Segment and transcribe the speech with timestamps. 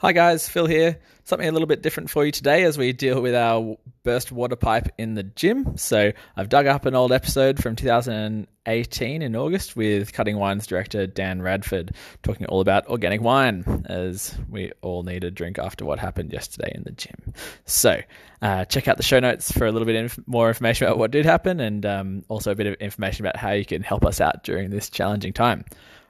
[0.00, 1.00] Hi guys, Phil here.
[1.24, 4.54] Something a little bit different for you today as we deal with our burst water
[4.54, 5.76] pipe in the gym.
[5.76, 11.08] So I've dug up an old episode from 2018 in August with Cutting Wines director
[11.08, 15.98] Dan Radford talking all about organic wine as we all need a drink after what
[15.98, 17.34] happened yesterday in the gym.
[17.64, 18.00] So
[18.40, 21.10] uh, check out the show notes for a little bit inf- more information about what
[21.10, 24.20] did happen and um, also a bit of information about how you can help us
[24.20, 25.64] out during this challenging time.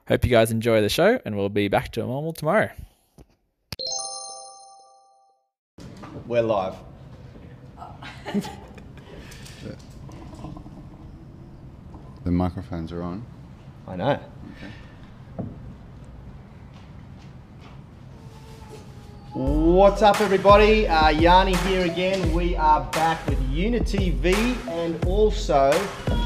[0.08, 2.68] Hope you guys enjoy the show and we'll be back to normal tomorrow.
[6.26, 6.74] We're live.
[12.24, 13.24] The microphones are on.
[13.86, 14.20] I know.
[19.32, 20.86] What's up, everybody?
[20.86, 22.34] Uh, Yanni here again.
[22.34, 24.34] We are back with Unity V
[24.68, 25.70] and also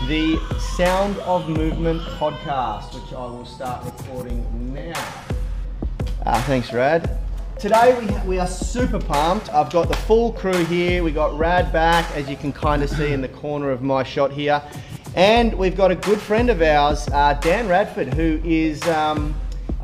[0.09, 0.41] the
[0.77, 4.93] Sound of Movement podcast, which I will start recording now.
[6.27, 7.17] Uh, thanks, Rad.
[7.63, 9.49] Today we, we are super pumped.
[9.51, 11.05] I've got the full crew here.
[11.05, 14.03] We got Rad back, as you can kind of see in the corner of my
[14.03, 14.61] shot here.
[15.15, 19.33] And we've got a good friend of ours, uh, Dan Radford, who is um,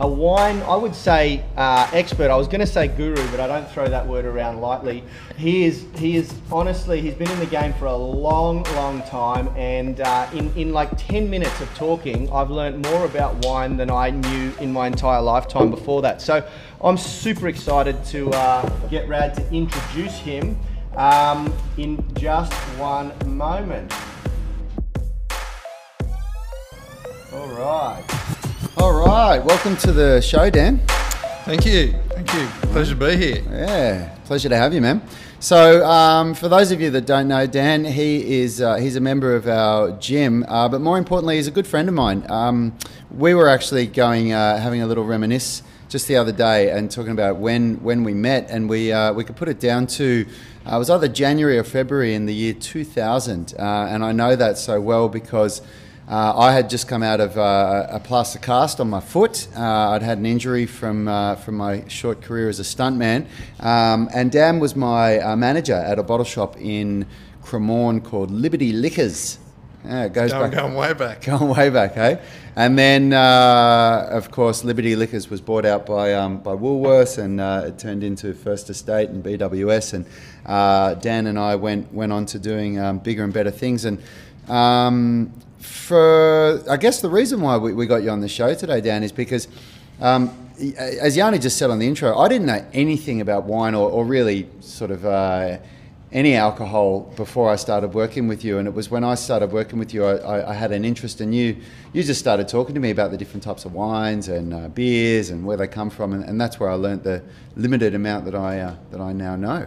[0.00, 2.30] a wine, I would say, uh, expert.
[2.30, 5.02] I was going to say guru, but I don't throw that word around lightly.
[5.36, 9.48] He is, he is honestly, he's been in the game for a long, long time.
[9.56, 13.90] And uh, in, in like 10 minutes of talking, I've learned more about wine than
[13.90, 16.22] I knew in my entire lifetime before that.
[16.22, 16.48] So
[16.80, 20.56] I'm super excited to uh, get Rad to introduce him
[20.94, 23.92] um, in just one moment.
[27.32, 28.04] All right.
[28.76, 30.80] All right, welcome to the show, Dan.
[31.44, 31.94] Thank you.
[32.10, 32.46] Thank you.
[32.70, 33.42] Pleasure to be here.
[33.50, 35.02] Yeah, pleasure to have you, man.
[35.40, 39.00] So, um, for those of you that don't know Dan, he is uh, he's a
[39.00, 42.24] member of our gym, uh, but more importantly, he's a good friend of mine.
[42.30, 42.78] Um,
[43.10, 47.12] we were actually going uh, having a little reminisce just the other day and talking
[47.12, 50.26] about when when we met, and we uh, we could put it down to
[50.66, 54.36] uh, it was either January or February in the year 2000, uh, and I know
[54.36, 55.62] that so well because.
[56.10, 59.46] Uh, I had just come out of uh, a plaster cast on my foot.
[59.54, 61.04] Uh, I'd had an injury from
[61.36, 63.26] from my short career as a stuntman,
[63.60, 67.04] um, and Dan was my manager at a bottle shop in
[67.42, 69.38] Cremorne called Liberty Liquors.
[69.88, 71.20] Yeah, it goes Going, back going way back.
[71.24, 72.20] going way back, hey.
[72.54, 77.40] And then, uh, of course, Liberty Liquors was bought out by um, by Woolworths, and
[77.40, 79.94] uh, it turned into First Estate and BWS.
[79.94, 80.06] And
[80.44, 83.86] uh, Dan and I went went on to doing um, bigger and better things.
[83.86, 84.02] And
[84.46, 88.80] um, for I guess the reason why we, we got you on the show today,
[88.82, 89.48] Dan, is because.
[90.00, 90.44] Um,
[90.78, 94.04] as Yanni just said on the intro, I didn't know anything about wine or, or
[94.04, 95.58] really sort of uh,
[96.10, 98.58] any alcohol before I started working with you.
[98.58, 101.20] And it was when I started working with you, I, I, I had an interest
[101.20, 101.56] in you.
[101.92, 105.30] You just started talking to me about the different types of wines and uh, beers
[105.30, 107.22] and where they come from, and, and that's where I learnt the
[107.56, 109.66] limited amount that I uh, that I now know.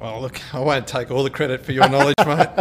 [0.00, 2.48] Well, look, I won't take all the credit for your knowledge, mate.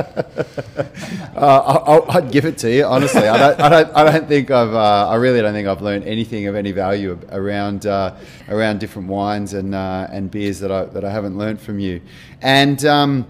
[1.35, 3.27] Uh, I, I'd give it to you, honestly.
[3.27, 6.05] I don't, I don't, I don't think I've, uh, I really don't think I've learned
[6.05, 8.15] anything of any value around, uh,
[8.47, 11.99] around different wines and uh, and beers that I that I haven't learned from you.
[12.41, 13.27] And um,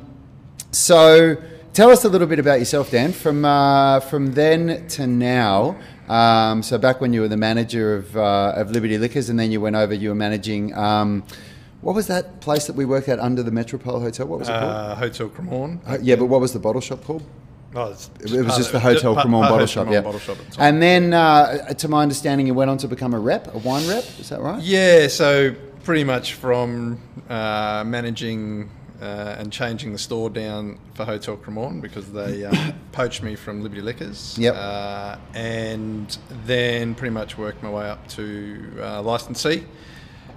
[0.69, 1.35] so,
[1.73, 3.11] tell us a little bit about yourself, Dan.
[3.11, 5.75] From uh, from then to now.
[6.07, 9.51] Um, so back when you were the manager of uh, of Liberty Liquors, and then
[9.51, 10.75] you went over, you were managing.
[10.75, 11.23] Um,
[11.81, 14.25] what was that place that we worked at under the Metropole Hotel?
[14.25, 14.63] What was it called?
[14.63, 15.80] Uh, Hotel Cremorne.
[15.86, 17.24] Uh, yeah, but what was the bottle shop called?
[17.75, 20.02] Oh, it's It was just the Hotel part- Cremorne bottle shop, yeah.
[20.02, 20.38] Bottle shop.
[20.58, 23.88] And then, uh, to my understanding, you went on to become a rep, a wine
[23.88, 24.06] rep.
[24.19, 24.62] Is that right?
[24.64, 25.53] Yeah, so
[25.84, 27.00] pretty much from
[27.30, 28.69] uh, managing
[29.02, 33.62] uh, and changing the store down for Hotel Cremorne because they um, poached me from
[33.62, 34.38] Liberty Liquors.
[34.40, 34.56] Yep.
[34.58, 39.66] Uh, and then pretty much worked my way up to uh, licensee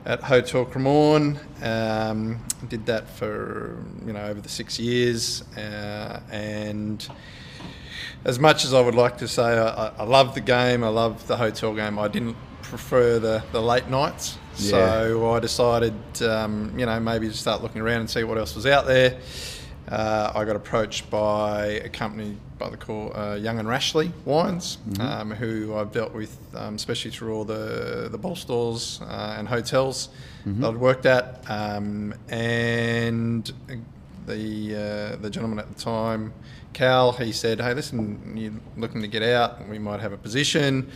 [0.08, 1.38] at Hotel Cremorne.
[1.62, 7.06] Um, did that for you know over the six years, uh, and
[8.24, 11.28] as much as I would like to say I, I love the game, I love
[11.28, 14.38] the hotel game, I didn't prefer the, the late nights.
[14.54, 18.56] So I decided, um, you know, maybe to start looking around and see what else
[18.56, 19.18] was out there.
[19.90, 24.76] Uh, I got approached by a company by the call uh, Young and Rashleigh Wines,
[25.00, 29.48] um, who I've dealt with, um, especially through all the the bottle stores uh, and
[29.48, 30.08] hotels
[30.44, 33.50] that I'd worked at, um, and
[34.26, 34.74] the
[35.14, 36.32] uh, the gentleman at the time,
[36.74, 40.90] Cal, he said, "Hey, listen, you're looking to get out, we might have a position."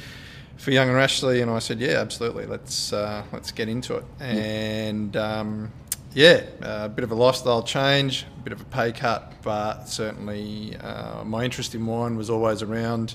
[0.59, 2.47] For Young and Rashleigh, and I said, "Yeah, absolutely.
[2.47, 5.73] Let's uh, let's get into it." And um,
[6.15, 10.77] yeah, a bit of a lifestyle change, a bit of a pay cut, but certainly
[10.77, 13.15] uh, my interest in wine was always around.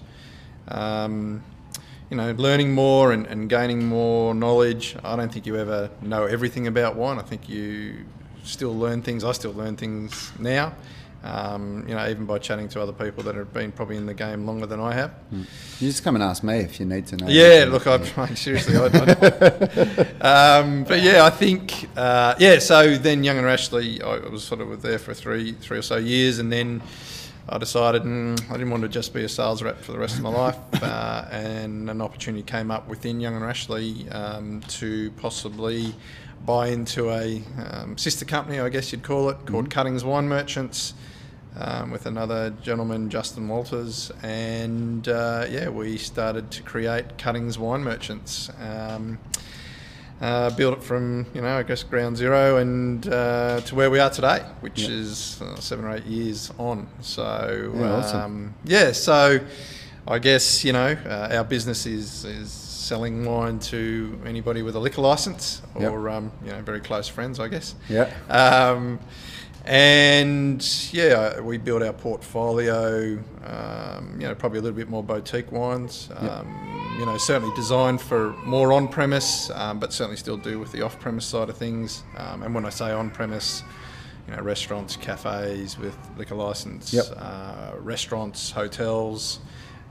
[0.68, 1.44] Um,
[2.10, 4.96] you know, learning more and, and gaining more knowledge.
[5.04, 7.20] I don't think you ever know everything about wine.
[7.20, 8.06] I think you
[8.44, 9.24] still learn things.
[9.24, 10.74] I still learn things now.
[11.24, 14.14] Um, you know, even by chatting to other people that have been probably in the
[14.14, 15.14] game longer than I have.
[15.31, 15.46] You
[15.80, 17.28] just come and ask me if you need to know.
[17.28, 22.60] Yeah, look, I'm like, seriously, I, I, um, but yeah, I think uh, yeah.
[22.60, 25.98] So then Young and Ashley, I was sort of there for three, three or so
[25.98, 26.81] years, and then
[27.50, 30.18] I decided mm, I didn't want to just be a sales rep for the rest
[30.18, 35.12] of my life, uh, and an opportunity came up within Young and Ashley um, to
[35.12, 35.96] possibly
[36.48, 40.96] buy into a um, sister company, I guess you'd call it, called Cuttings Wine Merchants.
[41.60, 47.84] Um, with another gentleman, Justin Walters, and uh, yeah, we started to create Cuttings Wine
[47.84, 48.52] Merchants.
[48.62, 49.18] Um,
[50.22, 53.98] uh, built it from you know I guess ground zero and uh, to where we
[53.98, 54.90] are today, which Yep.
[54.92, 56.88] is uh, seven or eight years on.
[57.02, 58.22] So Yeah, awesome.
[58.22, 59.40] um, yeah, so
[60.08, 62.52] I guess you know uh, our business is is
[62.88, 65.92] selling wine to anybody with a liquor license Yep.
[65.92, 67.75] or um, you know very close friends, I guess.
[67.89, 68.10] Yeah.
[68.30, 69.00] Um,
[69.66, 70.63] and
[70.94, 73.19] yeah, we built our portfolio.
[73.45, 76.10] Um, you know, probably a little bit more boutique wines.
[76.16, 80.81] Um, you know, certainly designed for more on-premise, um, but certainly still do with the
[80.84, 82.04] off-premise side of things.
[82.18, 83.62] Um, and when I say on-premise,
[84.28, 87.06] you know, restaurants, cafes with liquor license, Yep.
[87.18, 89.39] uh, restaurants, hotels,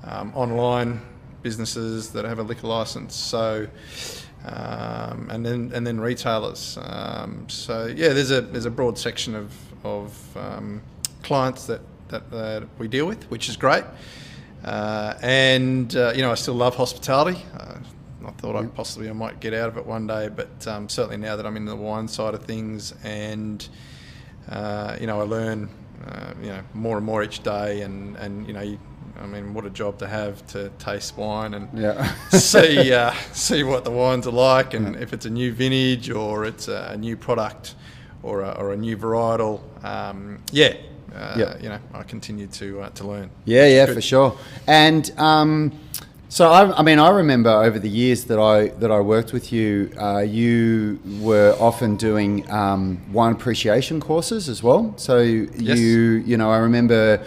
[0.05, 1.01] um, online
[1.49, 3.15] businesses that have a liquor license.
[3.15, 3.69] So,
[4.45, 6.77] um, and then and then retailers.
[6.83, 9.49] Um, so yeah, there's a there's a broad section of
[9.85, 10.83] of um,
[11.23, 13.85] clients that, that that we deal with, which is great.
[14.65, 17.41] Uh, and uh, you know, I still love hospitality.
[17.55, 17.79] Uh,
[18.27, 21.17] I thought I possibly I might get out of it one day, but um, certainly
[21.17, 23.67] now that I'm in the wine side of things, and
[24.51, 25.69] uh, you know, I learn
[26.07, 28.79] uh, you know more and more each day, and and you know, you,
[29.23, 32.13] I mean, what a job to have to taste wine and Yeah.
[32.31, 36.45] see uh, see what the wines are like, and if it's a new vintage or
[36.45, 37.75] it's a, new product
[38.23, 39.61] or a, or a new varietal.
[39.85, 40.75] Um, yeah,
[41.15, 41.57] uh, Yeah.
[41.61, 43.31] you know, I continue to uh, to learn.
[43.45, 43.95] Yeah, yeah, good.
[43.95, 44.37] for sure.
[44.67, 45.73] And um,
[46.29, 49.53] so I, I mean, I remember over the years that I that I worked with
[49.53, 54.93] you, uh, you were often doing um, wine appreciation courses as well.
[54.97, 55.79] So Yes.
[55.79, 57.25] you, you know, I remember.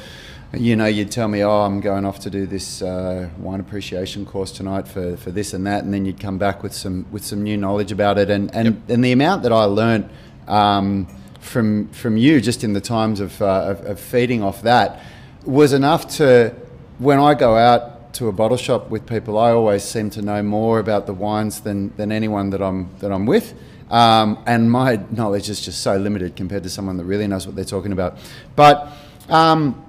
[0.51, 4.25] You know, you'd tell me, "Oh, I'm going off to do this uh, wine appreciation
[4.25, 7.24] course tonight for, for this and that," and then you'd come back with some with
[7.24, 8.75] some new knowledge about it, and and, Yep.
[8.90, 10.10] and the amount that I learnt
[10.48, 11.06] um,
[11.40, 15.00] from from you just in the times of, uh, of, of feeding off that
[15.46, 16.56] was enough to
[16.98, 20.42] when I go out to a bottle shop with people, I always seem to know
[20.42, 23.54] more about the wines than, than anyone that I'm that I'm with.
[23.92, 27.56] Um, and my knowledge is just so limited compared to someone that really knows what
[27.56, 28.18] they're talking about.
[28.56, 28.92] But
[29.30, 29.86] um,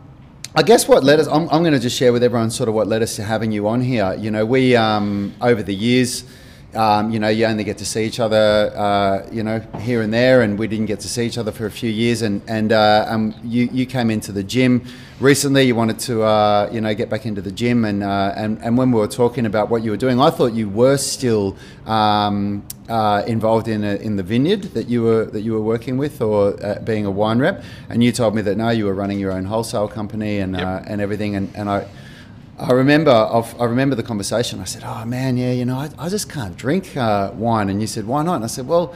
[0.53, 2.75] I guess what led us, I'm, I'm going to just share with everyone sort of
[2.75, 4.17] what led us to having you on here.
[4.19, 6.25] You know, we, um, over the years,
[6.75, 10.13] um, you know, you only get to see each other, uh, you know, here and
[10.13, 12.23] there, and we didn't get to see each other for a few years.
[12.23, 14.85] And, and uh, um, you, you came into the gym
[15.21, 17.85] recently, you wanted to, uh, you know, get back into the gym.
[17.85, 20.53] And, uh, and, and when we were talking about what you were doing, I thought
[20.53, 21.57] you were still
[21.87, 25.97] um, uh, involved in, a, in the vineyard that you were, that you were working
[25.97, 27.63] with or uh, being a wine rep.
[27.89, 30.67] And you told me that no, you were running your own wholesale company and, Yep.
[30.67, 31.37] uh, and everything.
[31.37, 31.87] And, and I,
[32.59, 34.61] I remember, I've, I remember the conversation.
[34.61, 37.81] I said, "Oh man, yeah, you know, I, I just can't drink uh, wine." And
[37.81, 38.95] you said, "Why not?" And I said, "Well,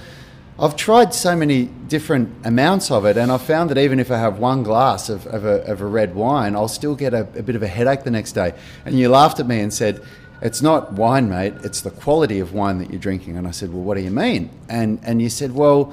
[0.59, 4.19] I've tried so many different amounts of it, and I found that even if I
[4.19, 7.43] have one glass of, of, a, of a red wine, I'll still get a, a
[7.43, 8.53] bit of a headache the next day."
[8.85, 10.03] And you laughed at me and said,
[10.43, 11.55] "It's not wine, mate.
[11.63, 14.11] It's the quality of wine that you're drinking." And I said, "Well, what do you
[14.11, 15.93] mean?" And and you said, "Well."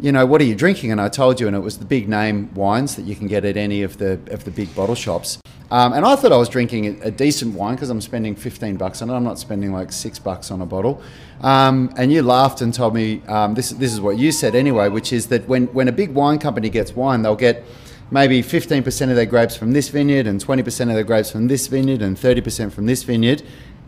[0.00, 0.90] you know, what are you drinking?
[0.90, 3.44] And I told you, and it was the big name wines that you can get
[3.44, 5.38] at any of the of the big bottle shops.
[5.70, 9.00] Um, and I thought I was drinking a, decent wine because I'm spending 15 bucks
[9.00, 9.14] on it.
[9.14, 11.00] I'm not spending like six bucks on a bottle.
[11.40, 13.70] Um, and you laughed and told me um, this.
[13.70, 16.68] This is what you said anyway, which is that when when a big wine company
[16.68, 17.64] gets wine, they'll get
[18.10, 21.66] maybe 15% of their grapes from this vineyard, and 20% of their grapes from this
[21.66, 23.42] vineyard, and 30% from this vineyard.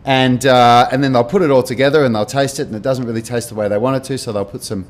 [0.05, 2.83] And, uh, and then they'll put it all together and they'll taste it, and it
[2.83, 4.85] doesn't really taste the way they want it to, so they'll put some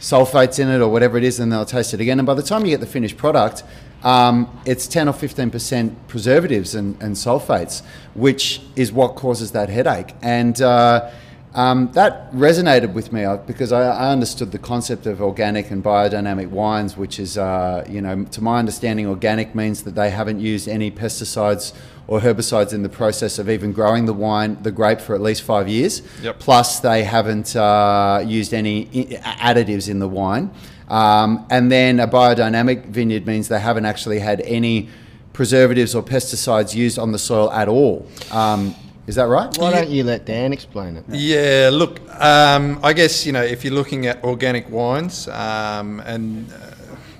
[0.00, 2.18] sulfates in it or whatever it is, and they'll taste it again.
[2.18, 3.64] And by the time you get the finished product,
[4.04, 7.82] um, it's 10 or 15% preservatives and, and sulfates,
[8.14, 10.14] which is what causes that headache.
[10.22, 11.10] And uh,
[11.54, 15.84] um, that resonated with me uh, because I, I understood the concept of organic and
[15.84, 20.40] biodynamic wines, which is, uh, you know, to my understanding, organic means that they haven't
[20.40, 21.74] used any pesticides
[22.06, 25.42] or herbicides in the process of even growing the wine, the grape, for at least
[25.42, 26.02] five years.
[26.22, 26.38] Yep.
[26.38, 30.50] Plus, they haven't uh, used any additives in the wine.
[30.88, 34.88] Um, and then a biodynamic vineyard means they haven't actually had any
[35.32, 38.06] preservatives or pesticides used on the soil at all.
[38.30, 38.74] Um,
[39.06, 39.56] Is that right?
[39.58, 41.04] Why don't you let Dan explain it?
[41.08, 46.52] Yeah, look, um, I guess you know if you're looking at organic wines, um, and
[46.52, 46.56] uh,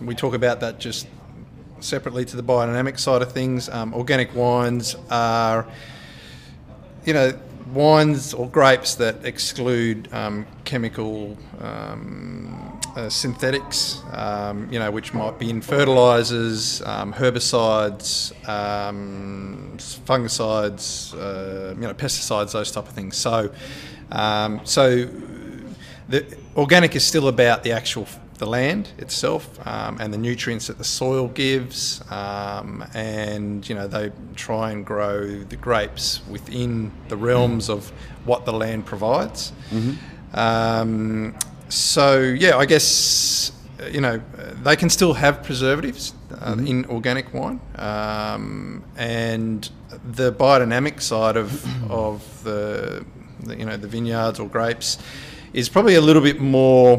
[0.00, 1.06] we talk about that just
[1.82, 3.68] separately to the biodynamic side of things.
[3.68, 5.66] Um, organic wines are,
[7.04, 7.38] you know,
[7.72, 15.38] wines or grapes that exclude um, chemical um, uh, synthetics, um, you know, which might
[15.38, 23.16] be in fertilizers, um, herbicides, um, fungicides, uh, you know, pesticides, those type of things.
[23.16, 23.50] So,
[24.64, 25.08] so
[26.08, 28.06] the organic is still about the actual
[28.42, 33.86] the land itself um, and the nutrients that the soil gives, um, and you know
[33.86, 35.18] they try and grow
[35.52, 37.92] the grapes within the realms of
[38.24, 39.52] what the land provides.
[40.34, 41.36] Um,
[41.68, 43.52] so yeah, I guess
[43.92, 44.20] you know
[44.64, 49.70] they can still have preservatives uh, in organic wine, um, and
[50.18, 51.48] the biodynamic side of
[52.02, 53.04] of the,
[53.44, 54.98] the you know the vineyards or grapes
[55.52, 56.98] is probably a little bit more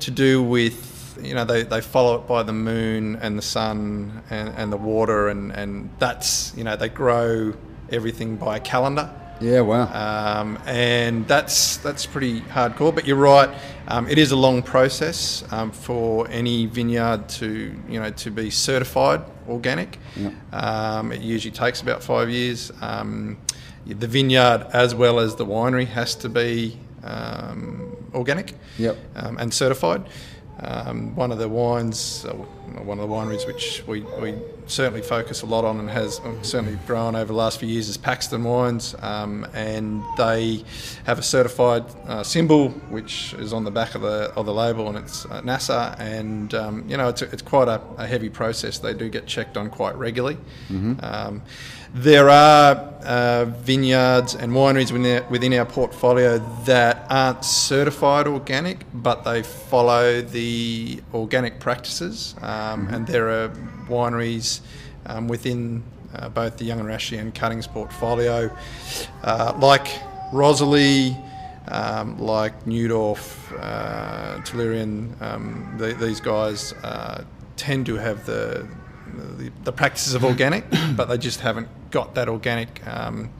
[0.00, 4.22] to do with you know they, they follow it by the moon and the sun
[4.30, 7.52] and, and the water and, and that's you know they grow
[7.90, 9.88] everything by a calendar Yeah, wow.
[9.92, 12.94] um, and that's that's pretty hardcore.
[12.94, 13.48] But you're right;
[13.88, 17.48] um, it is a long process um, for any vineyard to
[17.88, 19.98] you know to be certified organic.
[20.52, 22.70] Um, it usually takes about five years.
[22.82, 23.36] Um,
[23.86, 28.96] the vineyard, as well as the winery, has to be um, organic Yep.
[29.16, 30.04] um, and certified.
[30.62, 34.34] Um, one of the wines, uh, one of the wineries which we, we
[34.66, 37.88] certainly focus a lot on and has um, certainly grown over the last few years
[37.88, 40.62] is Paxton Wines, um, and they
[41.06, 44.88] have a certified uh, symbol which is on the back of the of the label,
[44.88, 48.28] and it's uh, NASAA, and um, you know it's, a, it's quite a, a heavy
[48.28, 48.78] process.
[48.78, 50.36] They do get checked on quite regularly.
[50.68, 51.40] Um,
[51.94, 58.84] there are uh, vineyards and wineries within our, within our portfolio that aren't certified organic,
[58.92, 62.34] but they follow the organic practices.
[62.42, 63.48] Um, And there are
[63.88, 64.60] wineries
[65.06, 65.82] um, within
[66.14, 68.50] uh, both the Young and Rashleigh and Cuttings portfolio,
[69.22, 69.88] uh, like
[70.32, 71.16] Rosalie,
[71.68, 75.20] um, like Newdorf, uh, Tellurian.
[75.20, 77.24] Um, the, these guys uh,
[77.56, 78.66] tend to have the
[79.38, 80.64] the, the practices of organic,
[80.96, 83.30] but they just haven't got that organic um,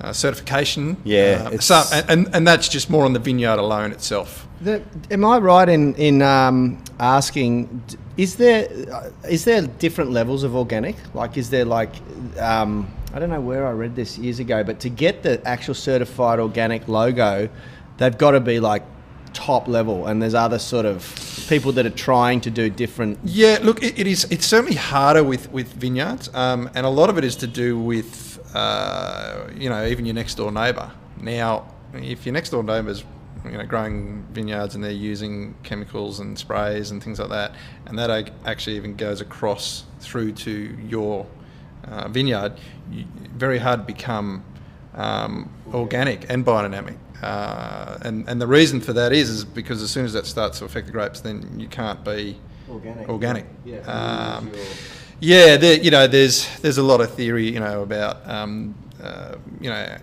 [0.00, 0.96] uh, certification.
[1.04, 4.46] Yeah, Uh, it's- so, and, and, and that's just more on the vineyard alone itself.
[4.60, 7.82] The, am I right in in um, asking?
[8.16, 9.10] Is there uh,
[9.44, 10.96] there different levels of organic?
[11.14, 11.90] Like, is there like
[12.40, 15.74] um, I don't know where I read this years ago, but to get the actual
[15.74, 17.48] certified organic logo,
[17.98, 18.82] they've got to be like
[19.36, 21.14] top level, and there's other sort of
[21.48, 23.18] people that are trying to do different.
[23.22, 24.24] Yeah, look, it, it is.
[24.30, 27.78] It's certainly harder with with vineyards, um, and a lot of it is to do
[27.78, 30.90] with uh, you know even your next door neighbour.
[31.20, 33.04] Now, if your next door neighbour's
[33.44, 37.52] you know growing vineyards and they're using chemicals and sprays and things like that,
[37.84, 40.50] and that actually even goes across through to
[40.88, 41.26] your
[41.84, 42.54] uh, vineyard,
[43.36, 44.42] very hard to become
[44.94, 46.96] um, organic and biodynamic.
[47.22, 50.58] Uh, and, and the reason for that is, is because as soon as that starts
[50.58, 53.08] to affect the grapes, then you can't be Organic.
[53.08, 53.46] organic.
[53.64, 53.78] Yeah.
[53.80, 54.50] Um,
[55.20, 59.36] yeah, there, you know, there's there's a lot of theory, you know, about um, uh,
[59.60, 59.96] you know,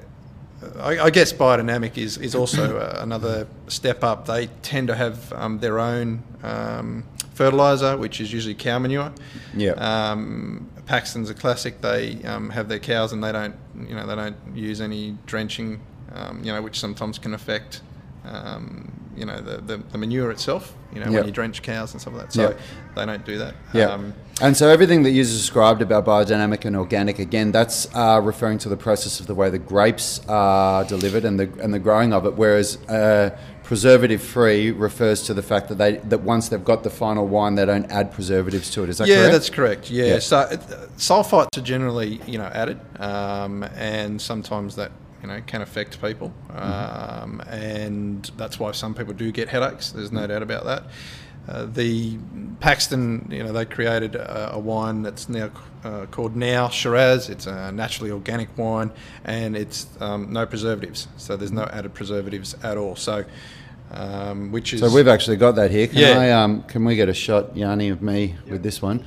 [0.79, 4.25] I, I guess biodynamic is is also uh, another step up.
[4.25, 7.03] They tend to have um, their own um,
[7.33, 9.11] fertilizer, which is usually cow manure.
[9.55, 9.71] Yeah.
[9.73, 11.81] Um, Paxton's a classic.
[11.81, 13.55] They um, have their cows and they don't,
[13.87, 15.79] you know, they don't use any drenching,
[16.13, 17.81] um, you know, which sometimes can affect,
[18.25, 20.73] um, you know, the, the, the manure itself.
[20.93, 21.13] You know, Yep.
[21.13, 22.33] when you drench cows and stuff like that.
[22.33, 22.59] So Yep.
[22.95, 23.55] they don't do that.
[23.73, 23.85] Yeah.
[23.85, 28.59] Um, and so everything that you described about biodynamic and organic, again, that's uh, referring
[28.59, 32.13] to the process of the way the grapes are delivered and the and the growing
[32.13, 32.35] of it.
[32.35, 37.27] Whereas uh, preservative-free refers to the fact that they that once they've got the final
[37.27, 38.89] wine, they don't add preservatives to it.
[38.89, 39.27] Is that yeah, correct?
[39.27, 39.89] Yeah that's correct.
[39.91, 40.19] Yeah, Yeah.
[40.19, 40.55] so uh,
[40.97, 44.91] sulfites are generally you know added, um, and sometimes that
[45.23, 47.23] you know can affect people, Mm-hmm.
[47.23, 49.91] um, and that's why some people do get headaches.
[49.91, 50.83] There's no doubt about that.
[51.47, 52.17] Uh, the
[52.61, 55.49] Paxton, you know, they created a, a wine that's now
[55.83, 57.29] uh, called Now Shiraz.
[57.29, 58.91] It's a naturally organic wine,
[59.25, 61.07] and it's um, no preservatives.
[61.17, 62.95] So there's no added preservatives at all.
[62.95, 63.25] So,
[63.93, 65.87] um, which is So we've actually got that here.
[65.87, 66.19] Can Yeah.
[66.19, 69.03] I um can we get a shot, Yanni, of me with this one?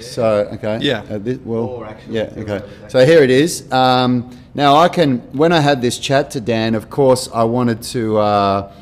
[0.00, 0.78] So okay.
[0.80, 1.02] Yeah.
[1.10, 1.64] Uh, thi- well.
[1.64, 2.32] Or yeah.
[2.36, 2.62] Okay.
[2.88, 3.70] So here it is.
[3.72, 5.18] Um, now I can.
[5.32, 8.72] When I had this chat to Dan, of course, I wanted to uh,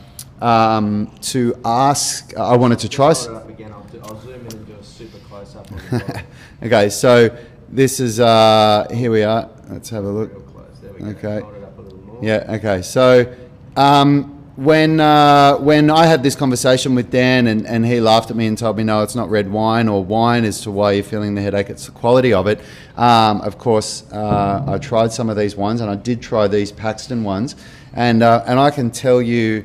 [0.41, 2.37] um, to ask.
[2.37, 3.11] I wanted to try.
[3.11, 3.73] s- up again.
[3.73, 6.25] I'll, do, I'll zoom in and do a super close up on
[6.63, 6.89] Okay.
[6.91, 7.31] So
[7.69, 8.21] this is.
[8.21, 9.49] Uh, here we are.
[9.71, 10.31] Let's have a look.
[10.53, 10.67] close
[11.17, 11.41] Okay.
[11.41, 12.19] Hold it up a little more.
[12.23, 12.57] Yeah.
[12.59, 12.83] Okay.
[12.83, 13.35] So
[13.77, 18.37] um, when uh, when I had this conversation with Dan and, and he laughed at
[18.37, 21.05] me and told me no, it's not red wine or wine as to why you're
[21.05, 21.71] feeling the headache.
[21.71, 22.61] It's the quality of it.
[22.97, 26.71] Um, of course, uh, I tried some of these ones and I did try these
[26.71, 27.57] Paxton ones,
[27.95, 29.65] and uh, and I can tell you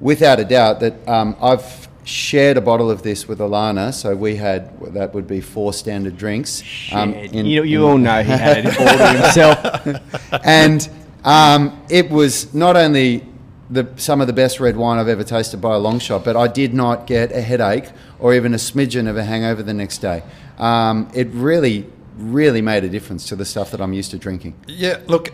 [0.00, 3.92] without a doubt that um, I've shared a bottle of this with Alana.
[3.92, 6.62] So we had that would be four standard drinks.
[6.92, 10.40] um, in- you, you in- all know he had it all to himself.
[10.44, 10.88] and
[11.24, 13.26] um, it was not only
[13.74, 16.36] the, some of the best red wine I've ever tasted by a long shot, but
[16.36, 19.98] I did not get a headache or even a smidgen of a hangover the next
[19.98, 20.22] day.
[20.58, 24.54] Um, it really, really made a difference to the stuff that I'm used to drinking.
[24.68, 25.32] Yeah, look,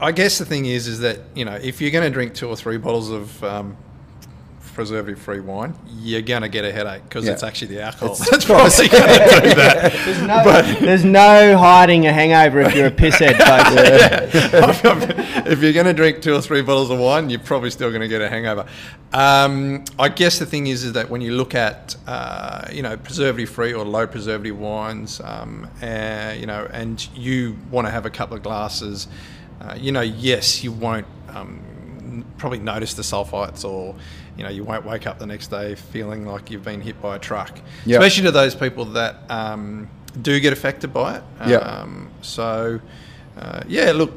[0.00, 2.48] I guess the thing is, is that you know, if you're going to drink two
[2.48, 3.76] or three bottles of um,
[4.78, 7.32] preservative-free wine, you're going to get a headache because Yeah.
[7.32, 9.92] it's actually the alcohol It's- that's probably going to do that.
[10.04, 14.80] There's no, there's no hiding a hangover if you're a pisshead, folks.
[15.48, 18.02] if you're going to drink two or three bottles of wine, you're probably still going
[18.02, 18.66] to get a hangover.
[19.12, 22.96] Um, I guess the thing is, is that when you look at, uh, you know,
[22.96, 28.10] preservative-free or low preservative wines, um, uh, you know, and you want to have a
[28.10, 29.08] couple of glasses,
[29.60, 31.67] uh, you know, yes, you won't um, n-
[32.38, 33.94] probably notice the sulfites or.
[34.36, 37.16] You know, you won't wake up the next day feeling like you've been hit by
[37.16, 37.58] a truck.
[37.86, 38.00] Yep.
[38.00, 39.90] Especially to those people that um,
[40.22, 41.24] do get affected by it.
[41.48, 41.66] Yep.
[41.66, 42.80] Um, so,
[43.36, 44.12] uh, yeah, look,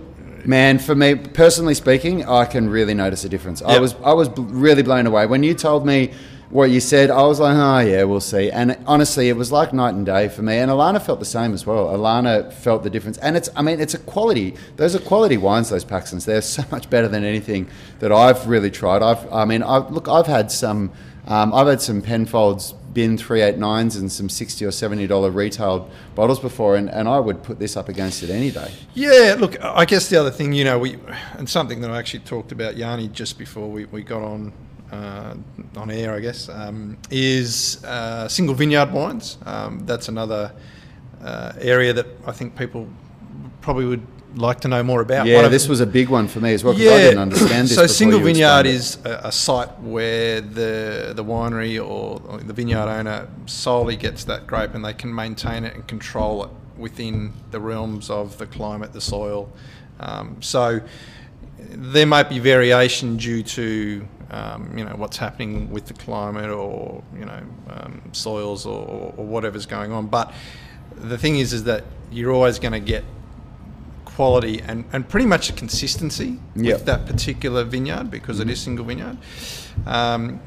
[0.45, 3.61] Man, for me personally speaking, I can really notice a difference.
[3.61, 6.13] I was I was really blown away when you told me
[6.51, 7.09] what you said.
[7.09, 8.51] I was like, oh yeah, we'll see.
[8.51, 10.57] And honestly, it was like night and day for me.
[10.57, 11.87] And Alana felt the same as well.
[11.87, 13.17] Alana felt the difference.
[13.19, 14.55] And it's I mean, it's a quality.
[14.75, 15.69] Those are quality wines.
[15.69, 16.25] Those Paxtons.
[16.25, 19.01] They're so much better than anything that I've really tried.
[19.01, 20.91] I've I mean, I look, I've had some.
[21.27, 26.39] Um, I've had some Penfolds bin 389s and some 60 or 70 dollar retail bottles
[26.39, 28.71] before and, and I would put this up against it any day.
[28.93, 30.97] Yeah, look, I guess the other thing, you know, we
[31.37, 34.51] and something that I actually talked about Yanni just before we, we got on
[34.91, 35.35] uh,
[35.75, 39.37] on air, I guess, um, is uh, single vineyard wines.
[39.45, 40.53] Um, that's another
[41.23, 42.87] uh, area that I think people
[43.61, 45.27] probably would like to know more about.
[45.27, 47.75] Yeah, this was a big one for me as well because I didn't understand this.
[47.75, 52.87] So single vineyard is a, a site where the the winery or, or the vineyard
[52.87, 57.59] owner solely gets that grape and they can maintain it and control it within the
[57.59, 59.51] realms of the climate, the soil.
[59.99, 60.81] Um, so
[61.59, 67.03] there might be variation due to um, you know what's happening with the climate or
[67.17, 70.07] you know um, soils or, or whatever's going on.
[70.07, 70.33] But
[70.95, 73.03] the thing is, is that you're always going to get
[74.05, 76.73] quality and, and pretty much a consistency Yep.
[76.77, 79.17] with that particular vineyard because it is single vineyard.
[79.85, 80.41] Um,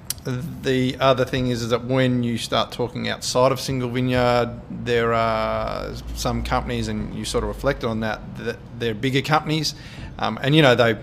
[0.62, 5.12] the other thing is, is that when you start talking outside of single vineyard, there
[5.12, 9.75] are some companies, and you sort of reflect on that, that they're bigger companies,
[10.18, 10.97] um, and you know they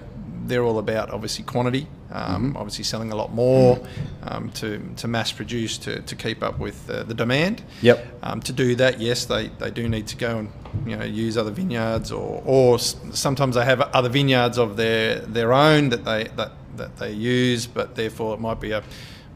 [0.47, 3.79] they're all about obviously quantity, um, obviously selling a lot more
[4.23, 7.63] um, to, to mass produce to, to keep up with uh, the demand.
[7.81, 8.05] Yep.
[8.23, 10.51] Um, to do that, yes, they, they do need to go and
[10.85, 15.53] you know use other vineyards, or, or sometimes they have other vineyards of their their
[15.53, 18.79] own that they that, that they use, but therefore it might be a,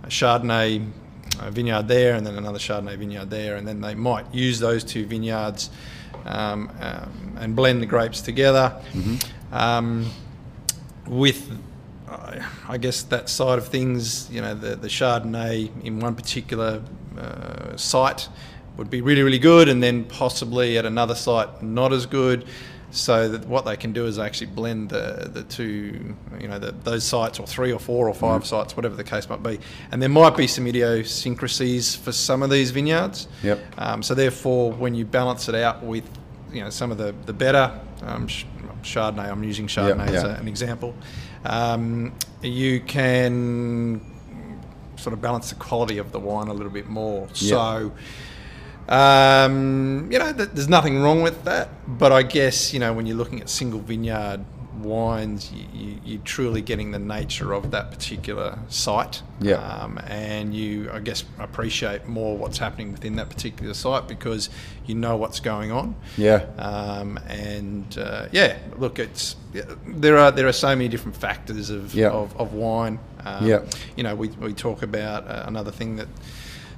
[0.04, 0.88] a Chardonnay
[1.40, 4.84] uh vineyard there, and then another Chardonnay vineyard there, and then they might use those
[4.84, 5.70] two vineyards
[6.26, 8.82] um, um, and blend the grapes together.
[9.52, 10.10] Um,
[11.08, 11.52] with
[12.08, 16.82] uh, I guess that side of things, you know, the, the Chardonnay in one particular
[17.18, 18.30] uh, site
[18.78, 22.46] would be really, really good, and then possibly at another site not as good.
[22.92, 26.72] So that what they can do is actually blend the, the two, you know, the,
[26.72, 29.60] those sites, or three or four or 5 sites, whatever the case might be.
[29.92, 33.28] And there might be some idiosyncrasies for some of these vineyards.
[33.44, 33.60] Yep.
[33.78, 36.10] Um, so therefore, when you balance it out with,
[36.54, 38.30] you know, some of the the better um,
[38.86, 40.40] Chardonnay, I'm using Chardonnay as yeah.
[40.40, 40.96] an example,
[41.44, 44.02] um, you can
[44.96, 47.28] sort of balance the quality of the wine a little bit more.
[47.34, 47.92] So.
[48.88, 53.08] Um, you know, th- there's nothing wrong with that, but I guess you know when
[53.08, 54.46] you're looking at single vineyard
[54.84, 59.56] wines, you, you, you're truly getting the nature of that particular site, Yeah.
[59.56, 64.50] um, and you, I guess, appreciate more what's happening within that particular site because
[64.86, 65.96] you know what's going on.
[66.18, 66.46] Yeah.
[66.58, 69.36] Um, and uh, yeah, look, it's
[69.88, 72.10] there are there are so many different factors of Yeah.
[72.10, 73.00] of, of wine.
[73.26, 73.62] Um, Yeah.
[73.96, 76.08] You know, we, we talk about uh, another thing that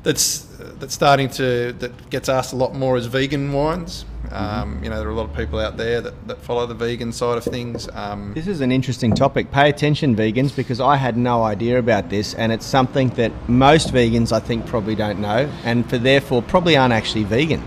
[0.04, 0.46] that's
[0.80, 4.06] that's starting to that gets asked a lot more is vegan wines.
[4.32, 6.74] Um, You know, there are a lot of people out there that, that follow the
[6.74, 7.90] vegan side of things.
[7.94, 9.52] Um, This is an interesting topic.
[9.52, 13.94] Pay attention, vegans, because I had no idea about this, and it's something that most
[13.94, 17.64] vegans, I think, probably don't know, and for therefore probably aren't actually vegan.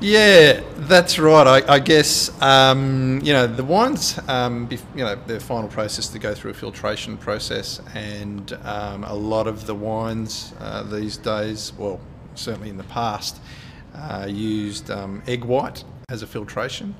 [0.00, 1.46] Yeah, that's right.
[1.46, 4.18] I, I guess um, you know the wines.
[4.28, 9.14] Um, you know their final process to go through a filtration process, and um, a
[9.14, 12.00] lot of the wines uh, these days, well,
[12.34, 13.40] certainly in the past,
[13.94, 16.94] uh, used um, egg white as a filtration,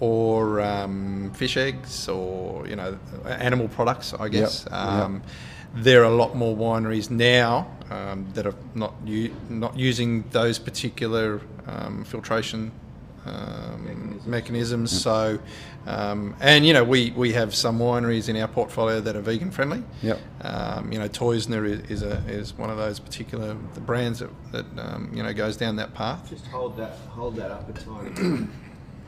[0.00, 4.14] or um, fish eggs, or you know animal products.
[4.14, 4.64] I guess.
[4.64, 4.72] yep.
[4.72, 5.22] Um,
[5.74, 10.58] there are a lot more wineries now um, that are not u- not using those
[10.58, 12.72] particular um, filtration
[13.24, 14.90] um, mechanisms.
[15.02, 15.38] So,
[15.86, 19.50] um, and you know, we, we have some wineries in our portfolio that are vegan
[19.50, 19.82] friendly.
[20.02, 20.20] Yep.
[20.42, 24.30] Um, you know, Teusner is, is a is one of those particular the brands that,
[24.52, 26.28] that um, you know goes down that path.
[26.28, 28.48] Just hold that, hold that up a tiny.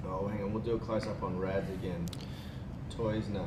[0.07, 0.53] oh, hang on.
[0.53, 2.07] We'll do a close up on Rads again.
[2.91, 3.41] Toys, nah.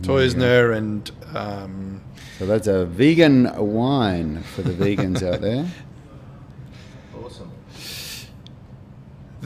[0.00, 2.00] Teusner and um,
[2.38, 5.68] So that's a vegan wine for the vegans out there.
[7.24, 7.50] Awesome.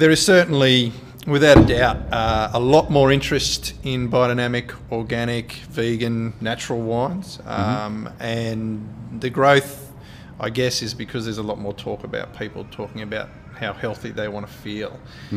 [0.00, 0.94] There is certainly,
[1.26, 7.38] without a doubt, uh, a lot more interest in biodynamic, organic, vegan, natural wines.
[7.44, 8.80] Um, and
[9.20, 9.92] the growth,
[10.40, 14.08] I guess, is because there's a lot more talk about people talking about how healthy
[14.10, 14.98] they want to feel.
[15.30, 15.34] Uh,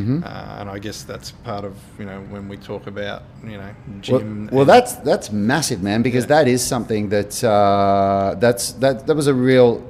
[0.59, 3.99] and I guess that's part of, you know, when we talk about, you know, Well,
[4.21, 4.49] gym.
[4.49, 6.37] well, and- that's that's massive, man, because Yeah.
[6.37, 9.83] that is something that uh, that's that that was a real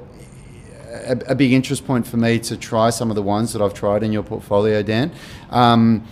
[0.94, 3.74] a, a big interest point for me to try some of the wines that I've
[3.74, 5.12] tried in your portfolio, Dan.
[5.50, 6.06] Um,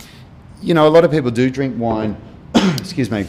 [0.60, 2.16] you know, a lot of people do drink wine.
[2.54, 3.26] excuse me.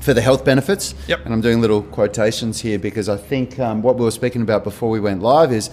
[0.00, 1.24] For the health benefits, Yep.
[1.24, 4.62] and I'm doing little quotations here because I think um, what we were speaking about
[4.62, 5.70] before we went live is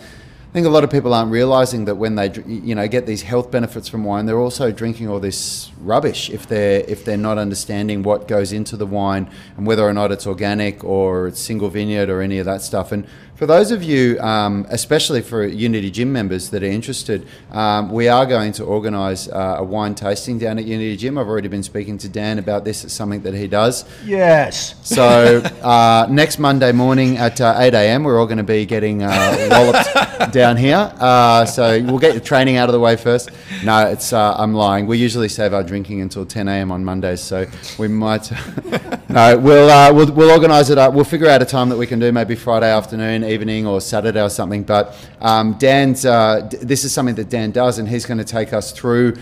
[0.54, 3.24] I think a lot of people aren't realizing that when they you know get these
[3.24, 7.40] health benefits from wine, they're also drinking all this rubbish if they're if they're not
[7.40, 11.70] understanding what goes into the wine and whether or not it's organic or it's single
[11.70, 12.92] vineyard or any of that stuff.
[12.92, 17.92] And for those of you, um, especially for Unity Gym members that are interested, um,
[17.92, 21.18] we are going to organise uh, a wine tasting down at Unity Gym.
[21.18, 22.84] I've already been speaking to Dan about this.
[22.84, 23.86] It's something that he does.
[24.06, 24.76] Yes.
[24.84, 29.02] So uh, next Monday morning at uh, 8 a.m., we're all going to be getting
[29.02, 30.94] uh, walloped down here.
[31.00, 33.30] Uh, so we'll get the training out of the way first.
[33.64, 34.86] No, it's uh, I'm lying.
[34.88, 36.72] We usually save our drinking until 10 a.m.
[36.72, 37.48] on Mondays, so
[37.80, 38.32] we might.
[39.10, 40.94] no, we'll uh, we'll, we'll organise it up.
[40.94, 44.22] We'll figure out a time that we can do, maybe Friday afternoon, evening, or Saturday
[44.22, 44.64] or something.
[44.64, 48.26] But um, Dan's uh, d- this is something that Dan does, and he's going to
[48.26, 49.16] take us through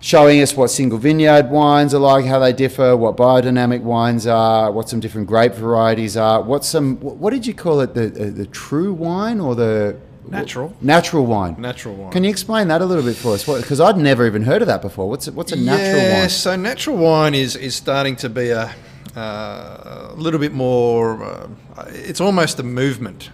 [0.00, 4.70] showing us what single vineyard wines are like, how they differ, what biodynamic wines are,
[4.70, 8.26] what some different grape varieties are, what some what did you call it, the the,
[8.26, 9.96] the true wine or the
[10.28, 10.74] Natural.
[10.80, 11.56] natural wine?
[11.58, 12.12] Natural wine.
[12.12, 13.44] Can you explain that a little bit for us?
[13.44, 15.08] Because I'd never even heard of that before.
[15.08, 16.28] What's a, what's a natural yeah, wine?
[16.28, 18.74] so natural wine is is starting to be a
[19.16, 21.22] uh, a little bit more.
[21.22, 21.48] Uh,
[21.88, 23.30] it's almost a movement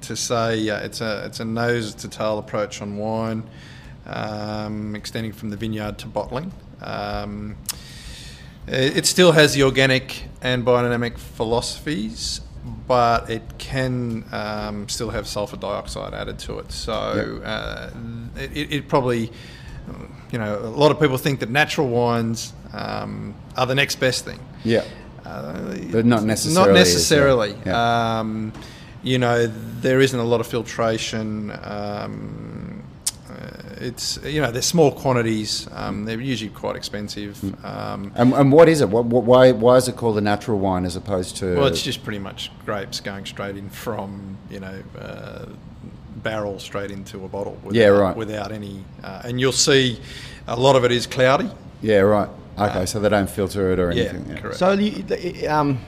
[0.00, 3.42] to say uh, it's a it's a nose to tail approach on wine,
[4.06, 6.52] um, extending from the vineyard to bottling.
[6.80, 7.56] Um,
[8.66, 12.40] it it still has the organic and biodynamic philosophies,
[12.86, 16.72] but it can um, still have sulfur dioxide added to it.
[16.72, 17.90] So uh,
[18.36, 19.30] it, it probably,
[20.32, 24.24] you know, a lot of people think that natural wines um, are the next best
[24.24, 24.40] thing.
[24.64, 24.84] Yeah.
[25.24, 27.54] Uh, But not necessarily, Not necessarily.
[27.64, 28.18] Yeah.
[28.20, 28.52] Um,
[29.02, 29.46] you know,
[29.80, 31.50] there isn't a lot of filtration.
[33.80, 35.68] Uh, it's you know, they're small quantities.
[35.72, 37.36] Um, they're usually quite expensive.
[37.38, 37.64] Mm.
[37.64, 38.88] Um, And, and what is it?
[38.88, 41.56] What, what, why why is it called a natural wine as opposed to?
[41.56, 45.46] well, it's just pretty much grapes going straight in from you know uh,
[46.22, 47.52] barrel straight into a bottle.
[47.62, 48.16] Without, Yeah, right.
[48.16, 50.00] Without any, uh, and you'll see
[50.46, 51.50] a lot of it is cloudy.
[51.82, 52.28] yeah, right.
[52.58, 54.36] Okay, so they don't filter it or anything Yeah, anything.
[54.42, 54.58] correct.
[54.58, 55.78] So, you, the- um,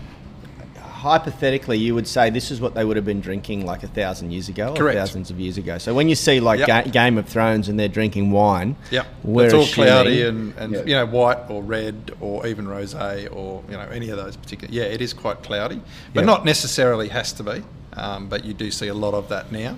[1.08, 4.30] hypothetically, you would say this is what they would have been drinking like a thousand
[4.30, 4.98] years ago, or Correct.
[4.98, 5.78] thousands of years ago.
[5.78, 6.68] So, when you see like Yep.
[6.84, 9.06] Ga- Game of Thrones and they're drinking wine, Yep.
[9.24, 10.82] we're it's all assuming- cloudy and, and Yeah.
[10.84, 14.72] you know white or red or even rosé or you know any of those particular.
[14.72, 15.80] Yeah, it is quite cloudy,
[16.14, 16.26] but Yeah.
[16.26, 17.62] not necessarily has to be.
[17.96, 19.76] Um, but you do see a lot of that now.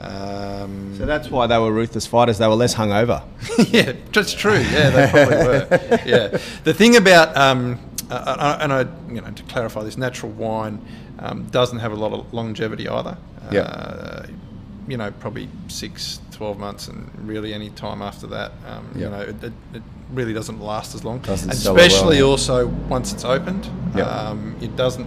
[0.00, 2.38] Um, So that's why they were ruthless fighters.
[2.38, 3.22] They were less hungover.
[3.72, 4.58] yeah, that's true.
[4.58, 6.00] Yeah, they probably were.
[6.06, 7.78] Yeah, the thing about um,
[8.10, 8.80] uh, and I,
[9.12, 10.80] you know, to clarify, this natural wine
[11.18, 13.16] um, doesn't have a lot of longevity either.
[13.50, 13.60] Yeah.
[13.60, 14.26] Uh,
[14.86, 19.04] you know, probably six, 12 months, and really any time after that, um, Yeah.
[19.04, 21.18] you know, it, it, it really doesn't last as long.
[21.18, 24.04] Doesn't sell it well, Especially also once it's opened, Yeah.
[24.04, 25.06] um, it doesn't.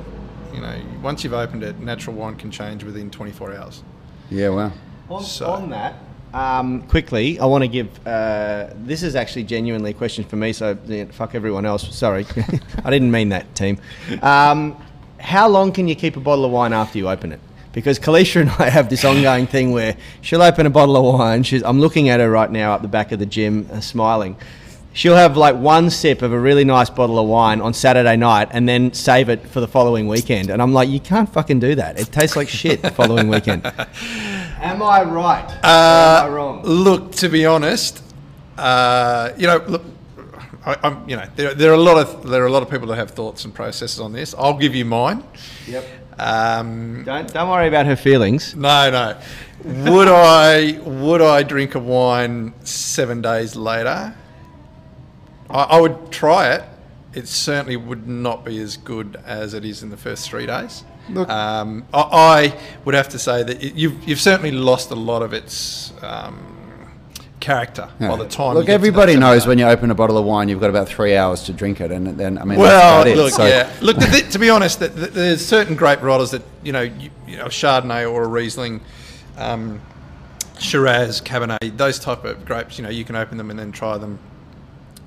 [0.54, 3.84] You know, once you've opened it, natural wine can change within 24 hours.
[4.30, 4.72] Yeah, wow.
[5.10, 5.96] On, So- on that,
[6.34, 8.08] um, quickly, I want to give.
[8.08, 10.54] Uh, this is actually genuinely a question for me.
[10.54, 11.96] So yeah, fuck everyone else.
[11.96, 12.26] Sorry,
[12.86, 13.80] I didn't mean that, team.
[14.22, 14.82] Um,
[15.20, 17.40] how long can you keep a bottle of wine after you open it?
[17.74, 21.44] because Kalisha and I have this ongoing thing where she'll open a bottle of wine.
[21.44, 24.36] She's, I'm looking at her right now up the back of the gym, uh, smiling.
[24.94, 28.50] She'll have like one sip of a really nice bottle of wine on Saturday night
[28.52, 30.50] and then save it for the following weekend.
[30.50, 31.98] And I'm like, you can't fucking do that.
[31.98, 33.64] It tastes like shit the following weekend.
[34.62, 35.50] Am I right?
[35.64, 36.62] Uh, am I wrong?
[36.64, 38.04] Look, to be honest,
[38.58, 39.84] uh, you know, look,
[40.66, 42.70] I, I'm, you know, there, there are a lot of there are a lot of
[42.70, 44.36] people that have thoughts and processes on this.
[44.38, 45.24] I'll give you mine.
[45.68, 45.86] Yep.
[46.20, 48.56] Um, Don't, don't worry about her feelings.
[48.56, 49.18] no, no.
[49.92, 54.16] Would I would I drink a wine seven days later?
[55.50, 56.64] I, I would try it.
[57.14, 60.84] It certainly would not be as good as it is in the first three days.
[61.10, 64.96] Look- um, I, I would have to say that it, you've you've certainly lost a
[64.96, 66.48] lot of its um,
[67.40, 68.54] character by the time.
[68.56, 71.16] Look, everybody that knows when you open a bottle of wine, you've got about three
[71.16, 73.18] hours to drink it, and then I mean, Well, about it.
[73.18, 73.70] look, So- yeah.
[73.82, 77.38] Look, to be honest, th- th- there's certain grape varieties that you know, you, you
[77.38, 78.82] know, Chardonnay or a Riesling,
[79.38, 79.82] um,
[80.60, 82.78] Shiraz, Cabernet, those type of grapes.
[82.78, 84.20] You know, you can open them and then try them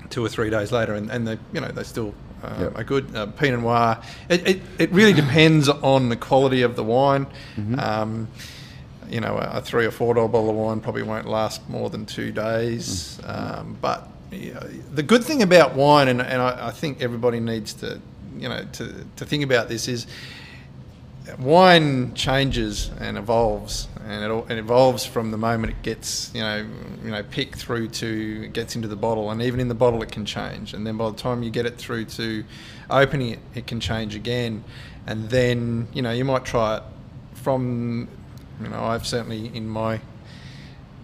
[0.09, 2.13] two or three days later, and, and they, you know, they still
[2.45, 2.77] uh, Yep.
[2.77, 3.15] are good.
[3.15, 4.01] Uh, Pinot Noir.
[4.29, 7.25] It, it, it really depends on the quality of the wine.
[7.55, 7.79] Mm-hmm.
[7.79, 8.27] Um,
[9.09, 11.89] you know, a, a three or four dollar bottle of wine probably won't last more
[11.89, 13.19] than two days.
[13.23, 13.59] Mm.
[13.59, 14.61] Um, but you know,
[14.93, 18.01] the good thing about wine, and, and I, I think everybody needs to,
[18.37, 20.07] you know, to, to think about this is
[21.39, 26.65] wine changes and evolves, and it, it evolves from the moment it gets, you know,
[27.03, 30.01] you know, picked through to it gets into the bottle, and even in the bottle
[30.03, 32.43] it can change, and then by the time you get it through to
[32.89, 34.63] opening it, it can change again,
[35.07, 36.83] and then you know you might try it
[37.33, 38.07] from,
[38.61, 40.01] you know, I've certainly in my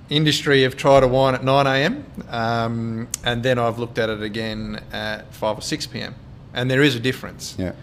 [0.09, 2.05] industry have tried a wine at 9 a.m.
[2.29, 6.15] Um, and then I've looked at it again at 5 or 6 p.m.
[6.53, 7.55] And there is a difference.
[7.57, 7.73] yeah.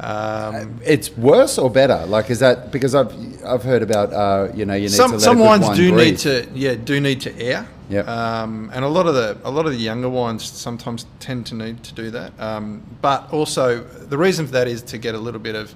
[0.00, 2.06] Um, It's worse or better?
[2.06, 3.12] Like, is that because I've
[3.44, 5.92] I've heard about uh, you know you need to some let some wines wine do
[5.92, 6.06] breathe.
[6.06, 7.66] need to yeah do need to air.
[7.90, 8.06] Yep.
[8.06, 11.54] Um, and a lot of the a lot of the younger wines sometimes tend to
[11.54, 12.32] need to do that.
[12.38, 15.74] Um, but also the reason for that is to get a little bit of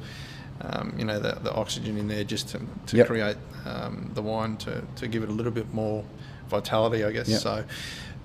[0.60, 3.06] um, you know the, the oxygen in there just to, to Yep.
[3.06, 6.04] create um, the wine to, to give it a little bit more
[6.48, 7.28] vitality, I guess.
[7.28, 7.40] Yep.
[7.40, 7.64] So.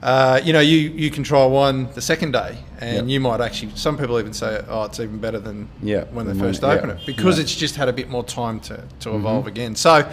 [0.01, 3.13] Uh, you know, you, you can try one the second day, and Yep.
[3.13, 3.71] you might actually.
[3.75, 6.91] Some people even say, "Oh, it's even better than Yeah, when they when- first open
[6.91, 9.75] it," because it's just had a bit more time to, to evolve again.
[9.75, 10.07] So,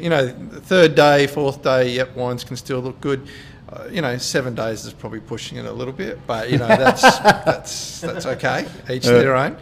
[0.00, 3.20] you know, the third day, fourth day, yep, wines can still look good.
[3.68, 6.68] Uh, you know, seven days is probably pushing it a little bit, but you know
[6.84, 8.66] that's that's that's okay.
[8.90, 9.56] Each to their own.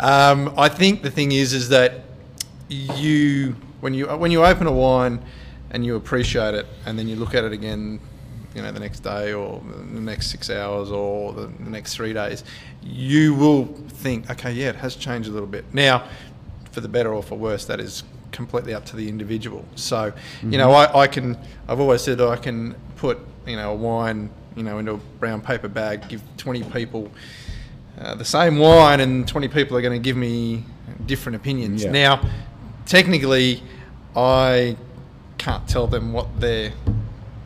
[0.00, 2.02] Um, I think the thing is, is that
[2.68, 5.20] you when you when you open a wine
[5.70, 8.00] and you appreciate it, and then you look at it again,
[8.56, 12.14] you know, the next day or the next six hours or the, the next three
[12.14, 12.42] days,
[12.82, 15.66] you will think, okay, yeah, it has changed a little bit.
[15.74, 16.08] Now,
[16.70, 19.62] for the better or for worse, that is completely up to the individual.
[19.74, 21.36] So, you know, I, I can,
[21.68, 25.42] I've always said I can put, you know, a wine, you know, into a brown
[25.42, 27.12] paper bag, give 20 people
[28.00, 30.64] uh, the same wine, and 20 people are going to give me
[31.04, 31.84] different opinions.
[31.84, 31.90] Yeah.
[31.90, 32.30] Now,
[32.86, 33.62] technically,
[34.14, 34.78] I
[35.36, 36.72] can't tell them what they're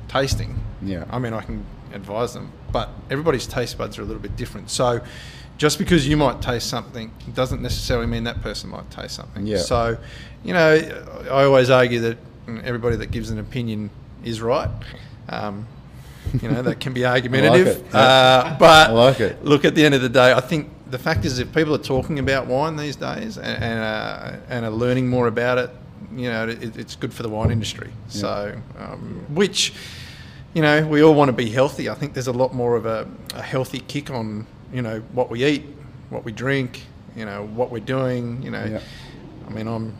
[0.06, 0.60] tasting.
[0.82, 1.04] Yeah.
[1.10, 4.70] I mean, I can advise them, but everybody's taste buds are a little bit different.
[4.70, 5.00] So,
[5.58, 9.46] just because you might taste something doesn't necessarily mean that person might taste something.
[9.46, 9.58] Yeah.
[9.58, 9.98] So,
[10.42, 10.74] you know,
[11.30, 12.18] I always argue that
[12.64, 13.90] everybody that gives an opinion
[14.24, 14.70] is right.
[15.28, 15.66] Um,
[16.40, 17.66] you know, that can be argumentative.
[17.66, 19.44] it, uh, but I like it.
[19.44, 21.78] look, at the end of the day, I think the fact is if people are
[21.78, 25.70] talking about wine these days and, and, uh, and are learning more about it,
[26.14, 27.92] you know, it, it's good for the wine industry.
[28.08, 29.74] So, um, which,
[30.54, 31.88] you know, we all want to be healthy.
[31.88, 35.30] I think there's a lot more of a, a healthy kick on, you know, what
[35.30, 35.64] we eat,
[36.10, 36.84] what we drink,
[37.16, 38.42] you know, what we're doing.
[38.42, 38.80] You know, Yeah.
[39.48, 39.96] I mean, I'm,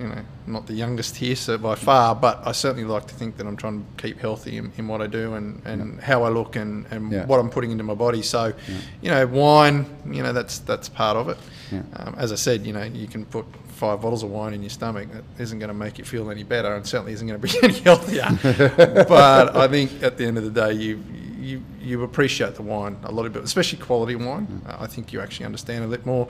[0.00, 3.36] you know, not the youngest here, so by far, but I certainly like to think
[3.36, 6.30] that I'm trying to keep healthy in, in what I do and, and how I
[6.30, 7.26] look and, and Yeah.
[7.26, 8.22] what I'm putting into my body.
[8.22, 8.54] So,
[9.02, 11.36] you know, wine, you know, that's that's part of it.
[11.70, 11.82] Yeah.
[11.96, 13.44] Um, as I said, you know, you can put
[13.78, 15.08] five bottles of wine in your stomach.
[15.12, 17.58] That isn't going to make you feel any better, and certainly isn't going to be
[17.62, 18.28] any healthier.
[19.08, 21.02] but I think at the end of the day, you
[21.38, 24.62] you you appreciate the wine a lot of it, especially quality wine.
[24.66, 26.28] Uh, I think you actually understand a bit more.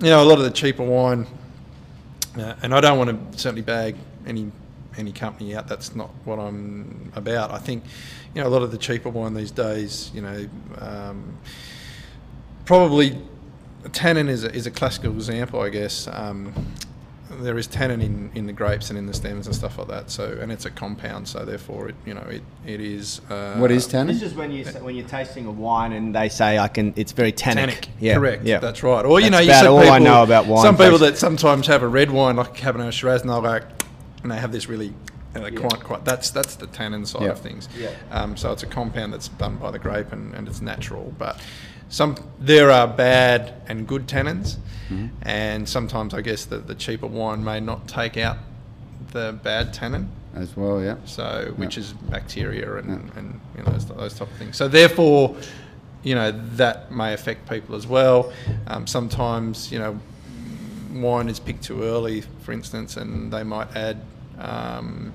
[0.00, 1.26] You know, a lot of the cheaper wine,
[2.36, 4.50] uh, and I don't want to certainly bag any
[4.96, 5.68] any company out.
[5.68, 7.52] That's not what I'm about.
[7.52, 7.84] I think
[8.34, 10.10] you know a lot of the cheaper wine these days.
[10.12, 10.48] You know.
[10.78, 11.38] Um,
[12.64, 13.16] probably
[13.92, 16.06] tannin is a, is a classical example, I guess.
[16.08, 16.52] Um,
[17.38, 20.10] there is tannin in, in the grapes and in the stems and stuff like that.
[20.10, 23.20] So and it's a compound, so therefore it you know it, it is.
[23.30, 24.14] Uh, What is tannin?
[24.14, 26.92] This is when you when you're tasting a wine and they say I can.
[26.96, 27.70] It's very tannic.
[27.70, 27.88] Tannic.
[28.00, 28.44] Yeah, Correct.
[28.44, 29.04] Yeah, That's right.
[29.04, 31.16] Or you That's know, you about all people, I know about wine Some people that
[31.18, 33.60] sometimes have a red wine like Cabernet Shiraz, and they'll go,
[34.22, 34.92] and they have this really.
[35.34, 36.04] And they quite, quite.
[36.06, 37.28] That's that's the tannin side Yeah.
[37.28, 37.68] of things.
[37.78, 37.90] Yeah.
[38.10, 41.14] Um, so it's a compound that's done by the grape and, and it's natural.
[41.18, 41.38] But
[41.90, 44.56] some there are bad and good tannins,
[44.88, 45.06] Mm-hmm.
[45.22, 48.38] and sometimes I guess the, the cheaper wine may not take out
[49.12, 50.08] the bad tannin.
[50.34, 50.96] As well, yeah.
[51.04, 51.82] So, which Yeah.
[51.82, 54.56] is bacteria and, and you know those, those type of things.
[54.56, 55.36] So, therefore,
[56.02, 58.32] you know that may affect people as well.
[58.66, 59.98] Um, sometimes, you know,
[60.92, 64.00] wine is picked too early, for instance, and they might add
[64.38, 65.12] um,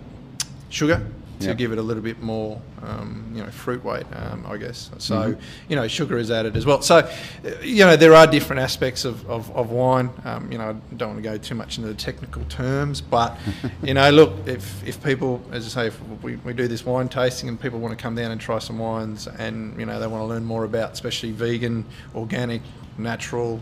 [0.69, 1.05] sugar
[1.43, 1.53] to Yeah.
[1.55, 4.89] give it a little bit more, um, you know, fruit weight, um, I guess.
[4.97, 5.37] So, Mhm.
[5.69, 6.81] you know, sugar is added as well.
[6.81, 7.09] So,
[7.61, 10.09] you know, there are different aspects of, of, of wine.
[10.25, 13.37] Um, you know, I don't want to go too much into the technical terms, but,
[13.83, 17.09] you know, look, if, if people, as I say, if we, we do this wine
[17.09, 20.07] tasting and people want to come down and try some wines and, you know, they
[20.07, 22.61] want to learn more about, especially vegan, organic,
[22.97, 23.61] natural,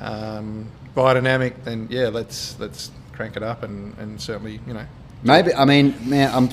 [0.00, 4.84] um, biodynamic, then yeah, let's let's crank it up and, and certainly, you know,
[5.24, 6.48] Maybe I mean, man, I'm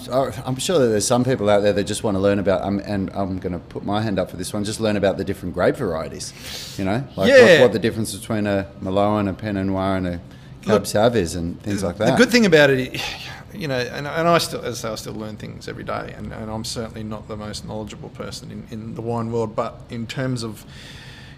[0.45, 2.79] I'm sure that there's some people out there that just want to learn about, um,
[2.86, 4.63] and I'm going to put my hand up for this one.
[4.63, 7.53] Just learn about the different grape varieties, you know, like Yeah.
[7.53, 10.21] what, what the difference between a Merlot and a Pinot Noir and a
[10.62, 12.12] Cab Sauv is, and things like that.
[12.12, 13.01] The good thing about it,
[13.53, 16.13] you know, and, and I still, as I say, I still learn things every day,
[16.15, 19.82] and, and I'm certainly not the most knowledgeable person in, in the wine world, but
[19.89, 20.63] in terms of,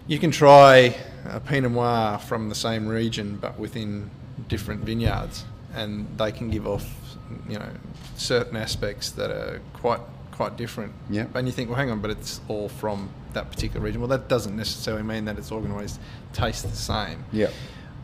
[0.08, 0.96] you can try
[1.30, 4.10] a Pinot Noir from the same region, but within
[4.50, 7.11] different vineyards, and they can give off,
[7.48, 7.70] you know,
[8.16, 10.94] certain aspects that are quite quite different.
[11.10, 11.28] Yeah.
[11.36, 14.02] And you think, well, hang on, but it's all from that particular region.
[14.02, 16.00] Well, that doesn't necessarily mean that it's all going to always
[16.34, 17.50] taste the same yeah,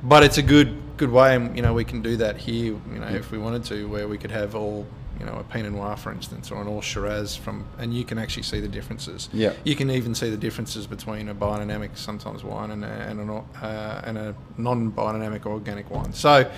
[0.03, 2.75] but it's a good good way, and you know we can do that here.
[2.93, 4.85] You know, if we wanted to, where we could have all
[5.19, 8.17] you know a Pinot Noir, for instance, or an all Shiraz from, and you can
[8.17, 9.29] actually see the differences.
[9.33, 9.53] Yeah.
[9.63, 13.29] You can even see the differences between a biodynamic, sometimes wine, and a, and, an,
[13.29, 16.13] uh, and a non-biodynamic organic wine.
[16.13, 16.49] So,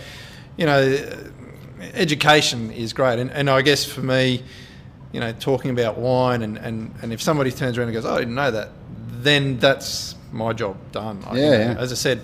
[0.58, 0.82] you know,
[1.94, 4.44] education is great, and, and I guess for me,
[5.12, 8.15] you know, talking about wine, and, and, and if somebody turns around and goes, "Oh,
[8.15, 8.70] I didn't know that,"
[9.22, 11.24] then that's my job done.
[11.28, 11.76] I- you Yeah, know, yeah.
[11.80, 12.22] As I said,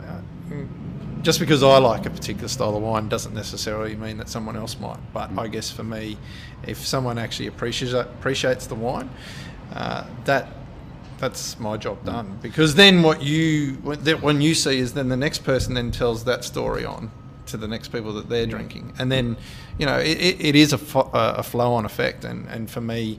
[0.00, 0.20] uh,
[1.22, 4.78] just because I like a particular style of wine doesn't necessarily mean that someone else
[4.78, 4.98] might.
[5.12, 5.40] But Mm.
[5.40, 6.16] I guess for me,
[6.66, 9.10] if someone actually appreciates appreciates the wine,
[9.74, 10.48] uh, that
[11.18, 12.38] that's my job done.
[12.40, 13.72] Because then what you
[14.20, 17.10] when you see is then the next person then tells that story on
[17.48, 19.36] to the next people that they're drinking, and then
[19.78, 22.24] you know it, it, is a, fo- a flow on effect.
[22.24, 23.18] And, and for me,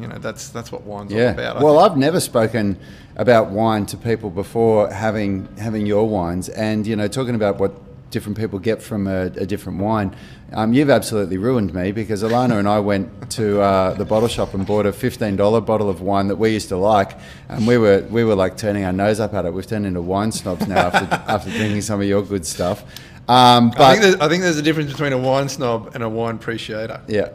[0.00, 1.56] you know that's that's what wine's all about.
[1.56, 1.90] I Well, think.
[1.92, 2.78] I've never spoken
[3.16, 7.72] about wine to people before having having your wines, and you know, talking about what
[8.10, 10.14] different people get from a, a different wine.
[10.52, 14.52] Um, you've absolutely ruined me because Alana and I went to uh, the bottle shop
[14.52, 17.18] and bought a fifteen dollar bottle of wine that we used to like,
[17.48, 19.52] and we were we were like turning our nose up at it.
[19.54, 22.84] We've turned into wine snobs now after after drinking some of your good stuff.
[23.28, 26.02] Um, but I think, there's, I think there's a difference between a wine snob and
[26.02, 27.00] a wine appreciator.
[27.08, 27.28] yeah.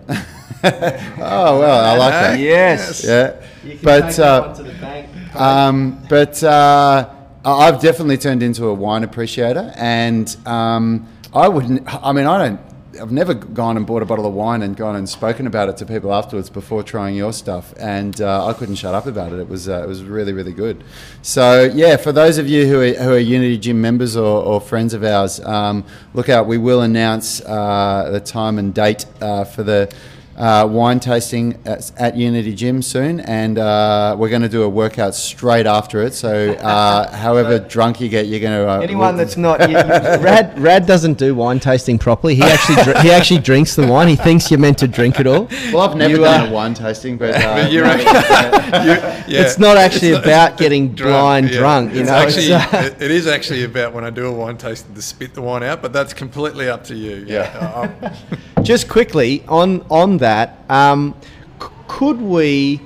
[0.64, 2.40] oh well, I like that.
[2.40, 3.04] Yes.
[3.06, 3.36] Yeah,
[3.84, 5.36] but uh, one to the bank.
[5.36, 7.10] um, but uh,
[7.46, 11.84] I- I've definitely turned into a wine appreciator, and um, I wouldn't.
[12.04, 12.60] I mean, I don't.
[13.00, 15.78] I've never gone and bought a bottle of wine and gone and spoken about it
[15.78, 19.40] to people afterwards before trying your stuff, and uh, I couldn't shut up about it.
[19.40, 20.84] It was uh, it was really really good.
[21.22, 24.62] So yeah, for those of you who are, who are Unity Gym members or, or
[24.62, 26.48] friends of ours, um, look out.
[26.48, 29.94] We will announce uh, the time and date uh, for the
[30.38, 34.70] uh, wine tasting at, at Unity Gym soon, and uh, we're going to do a
[34.70, 36.14] workout straight after it.
[36.14, 38.70] So, uh, however drunk you get, you're going to.
[38.70, 42.36] Uh, Anyone that's not you, you- Rad, Rad doesn't do wine tasting properly.
[42.36, 44.08] He actually dr- he actually drinks the wine.
[44.08, 45.48] He thinks you're meant to drink it all.
[45.74, 47.34] Well, I've never You, done uh, a wine tasting, but.
[47.48, 49.24] Uh, But you're yeah.
[49.28, 51.58] It's not actually It's not- about getting blind yeah.
[51.60, 51.94] drunk.
[51.94, 54.32] You It's know, actually, It's, uh, it- it is actually about when I do a
[54.32, 57.26] wine tasting to spit the wine out, but that's completely up to you.
[57.28, 57.88] Yeah.
[58.04, 61.16] Uh, just quickly on on that, um,
[61.62, 62.82] c- could we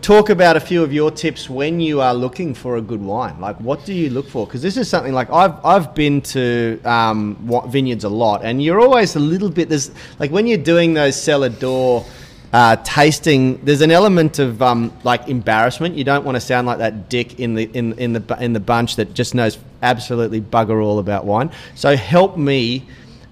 [0.00, 3.38] talk about a few of your tips when you are looking for a good wine?
[3.38, 4.46] Like, what do you look for?
[4.46, 7.36] Because this is something like I've I've been to um,
[7.68, 11.20] vineyards a lot, and you're always a little bit there's like when you're doing those
[11.20, 12.04] cellar door.
[12.52, 15.94] Uh, tasting, there's an element of um, like embarrassment.
[15.94, 18.60] You don't want to sound like that dick in the in in the in the
[18.60, 21.50] bunch that just knows absolutely bugger all about wine.
[21.74, 22.86] So help me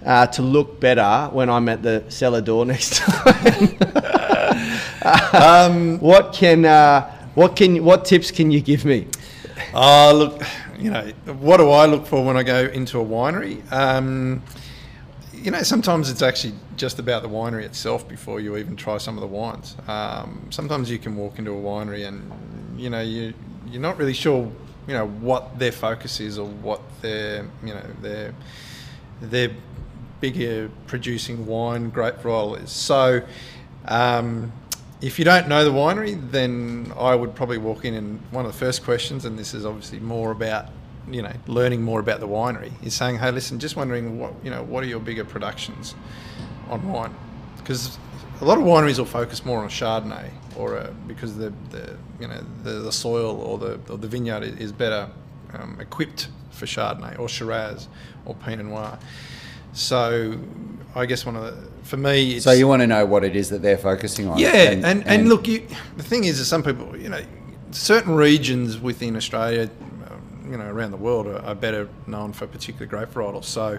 [0.05, 3.77] uh, to look better when I'm at the cellar door next time.
[5.33, 9.07] um, what can uh, what can what tips can you give me?
[9.73, 10.43] Oh, look,
[10.79, 13.61] you know, what do I look for when I go into a winery?
[13.73, 14.43] Um,
[15.33, 19.17] you know, sometimes it's actually just about the winery itself before you even try some
[19.17, 19.77] of the wines.
[19.87, 23.35] Um, sometimes you can walk into a winery and, you know, you,
[23.67, 24.51] you're not really sure,
[24.87, 28.35] you know, what their focus is or what their, you know, their,
[29.21, 29.51] their
[30.25, 32.25] bigger producing wine grape
[32.63, 32.71] is.
[32.71, 33.21] So,
[33.87, 34.53] um,
[35.03, 38.53] if you don't know the winery, then I would probably walk in and one of
[38.53, 40.71] the first questions, and this is obviously more about
[41.11, 44.51] you know learning more about the winery, is saying, hey, listen, just wondering what you
[44.51, 45.95] know what are your bigger productions
[46.71, 47.15] on wine,
[47.59, 47.99] because
[48.41, 52.29] a lot of wineries will focus more on Chardonnay or a, because the, the you
[52.29, 55.11] know the, the soil or the or the vineyard is better
[55.53, 57.89] um, equipped for Chardonnay or Shiraz
[58.25, 58.99] or Pinot Noir.
[59.75, 60.39] So
[60.95, 62.41] I guess one of the for me.
[62.41, 64.39] so you want to know what it is that they're focusing on?
[64.39, 65.67] Yeah, and, and, and, look, you,
[65.97, 67.21] the thing is, some people, you know,
[67.73, 69.69] certain regions within Australia,
[70.11, 73.45] um, you know, around the world are, are better known for particular grape varietals.
[73.45, 73.79] So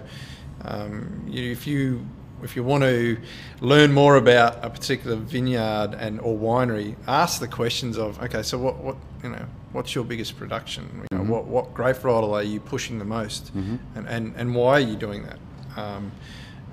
[0.62, 2.06] um, you, if you
[2.42, 3.18] if you want to
[3.60, 8.58] learn more about a particular vineyard and or winery, ask the questions of okay, so
[8.58, 10.88] what what you know what's your biggest production?
[11.10, 11.32] You know, mm-hmm.
[11.32, 13.76] what what grape varietal are you pushing the most, mm-hmm.
[13.96, 15.38] and, and and why are you doing that?
[15.76, 16.12] Um,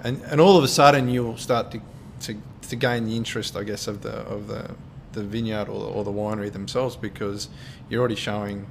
[0.03, 1.81] and and all of a sudden you'll start to,
[2.21, 2.35] to,
[2.69, 4.71] to gain the interest, I guess, of the of the,
[5.13, 7.49] the vineyard or the, or the winery themselves because
[7.89, 8.65] you're already showing,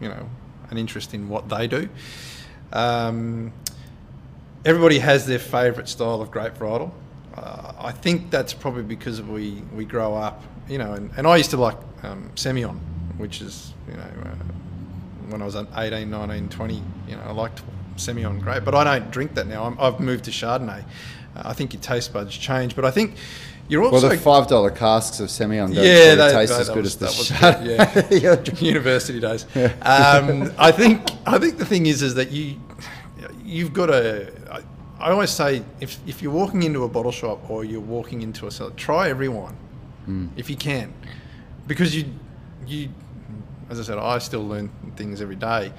[0.00, 0.28] you know,
[0.70, 1.88] an interest in what they do.
[2.72, 3.52] Um,
[4.64, 6.90] everybody has their favourite style of grape varietal.
[7.34, 11.36] Uh, I think that's probably because we, we grow up, you know, and, and I
[11.36, 12.78] used to like um, Semillon,
[13.16, 14.34] which is, you know, uh,
[15.28, 17.62] when I was 18, 19, 20, you know, I liked
[17.96, 19.74] Semillon grape, but I don't drink that now.
[19.78, 20.84] i have moved to Chardonnay.
[21.34, 23.16] Uh, I think your taste buds change, but I think
[23.68, 26.84] you're also well the five dollar casks of Semillon don't yeah, they, taste as good
[26.84, 28.22] was, as the Chardonnay.
[28.22, 29.44] Yeah, university days.
[29.82, 32.60] Um, I think I think the thing is is that you
[33.44, 34.32] you've got to.
[34.50, 34.60] I,
[34.98, 38.46] I always say if if you're walking into a bottle shop or you're walking into
[38.46, 39.56] a cellar, try every wine
[40.08, 40.28] mm.
[40.36, 40.92] if you can,
[41.66, 42.04] because you
[42.66, 42.88] you
[43.70, 45.72] as I said, I still learn things every day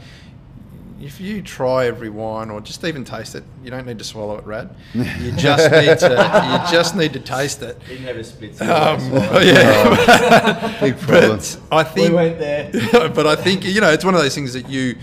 [1.03, 4.37] if you try every wine or just even taste it, you don't need to swallow
[4.37, 4.73] it, Rad.
[4.93, 7.77] You just need to you just need to taste it.
[7.89, 8.61] It never splits.
[8.61, 11.37] Um, yeah, big problem.
[11.37, 12.71] But I think we went there.
[13.09, 14.95] but I think you know it's one of those things that you,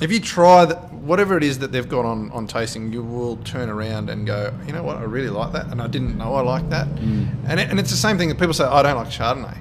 [0.00, 3.36] if you try the, whatever it is that they've got on, on tasting, you will
[3.38, 6.34] turn around and go, you know what, I really like that, and I didn't know
[6.34, 7.28] I liked that, mm.
[7.48, 9.60] and it, and it's the same thing that people say, oh, I don't like Chardonnay.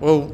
[0.00, 0.30] Well,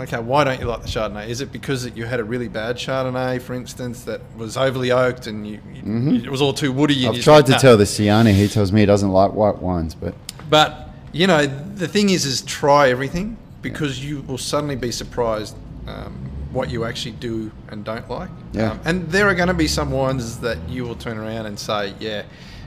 [0.00, 1.28] okay, why don't you like the Chardonnay?
[1.28, 4.90] Is it because that you had a really bad Chardonnay, for instance, that was overly
[4.90, 6.16] oaked and you, you mm-hmm.
[6.16, 7.06] it was all too woody?
[7.06, 8.32] I've tried to tell the Siani.
[8.32, 10.14] He tells me he doesn't like white wines, but
[10.48, 14.10] but you know the thing is, is try everything because yeah.
[14.10, 16.12] you will suddenly be surprised um,
[16.52, 18.30] what you actually do and don't like.
[18.52, 18.72] Yeah.
[18.72, 21.58] Um, and there are going to be some wines that you will turn around and
[21.58, 22.24] say, yeah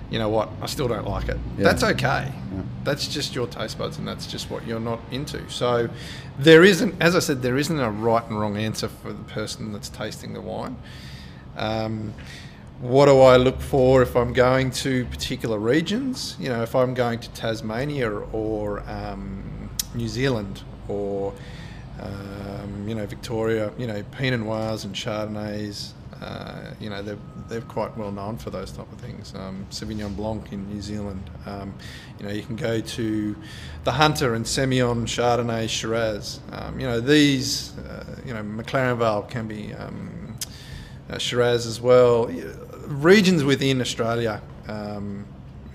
[0.10, 1.38] you know what, I still don't like it.
[1.58, 1.64] Yeah.
[1.64, 2.32] That's okay.
[2.32, 2.62] Yeah.
[2.84, 5.50] That's just your taste buds and that's just what you're not into.
[5.50, 5.90] So
[6.38, 9.74] there isn't, as I said, there isn't a right and wrong answer for the person
[9.74, 10.78] that's tasting the wine.
[11.58, 12.14] Um,
[12.80, 16.36] what do I look for if I'm going to particular regions?
[16.40, 21.34] You know, if I'm going to Tasmania or um, New Zealand or
[22.02, 25.92] um, you know Victoria, you know Pinot Noirs and Chardonnays,
[26.26, 29.34] uh, you know, they're, they're quite well known for those type of things.
[29.36, 31.30] Um, Sauvignon Blanc in New Zealand.
[31.46, 31.76] Um,
[32.20, 33.36] you know, you can go to
[33.84, 36.40] the Hunter and Semillon, Chardonnay, Shiraz.
[36.52, 40.36] Um, you know, these, uh, you know, McLaren Vale can be um,
[41.12, 42.26] uh, Shiraz as well.
[42.88, 45.28] Regions within Australia, um,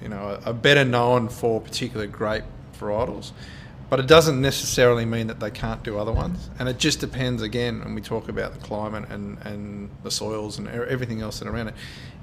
[0.02, 2.44] you know, are, are better known for particular grape
[2.76, 3.30] varietals
[3.90, 6.48] but it doesn't necessarily mean that they can't do other ones.
[6.60, 10.58] And it just depends again when we talk about the climate and, and the soils
[10.58, 11.74] and everything else that around it.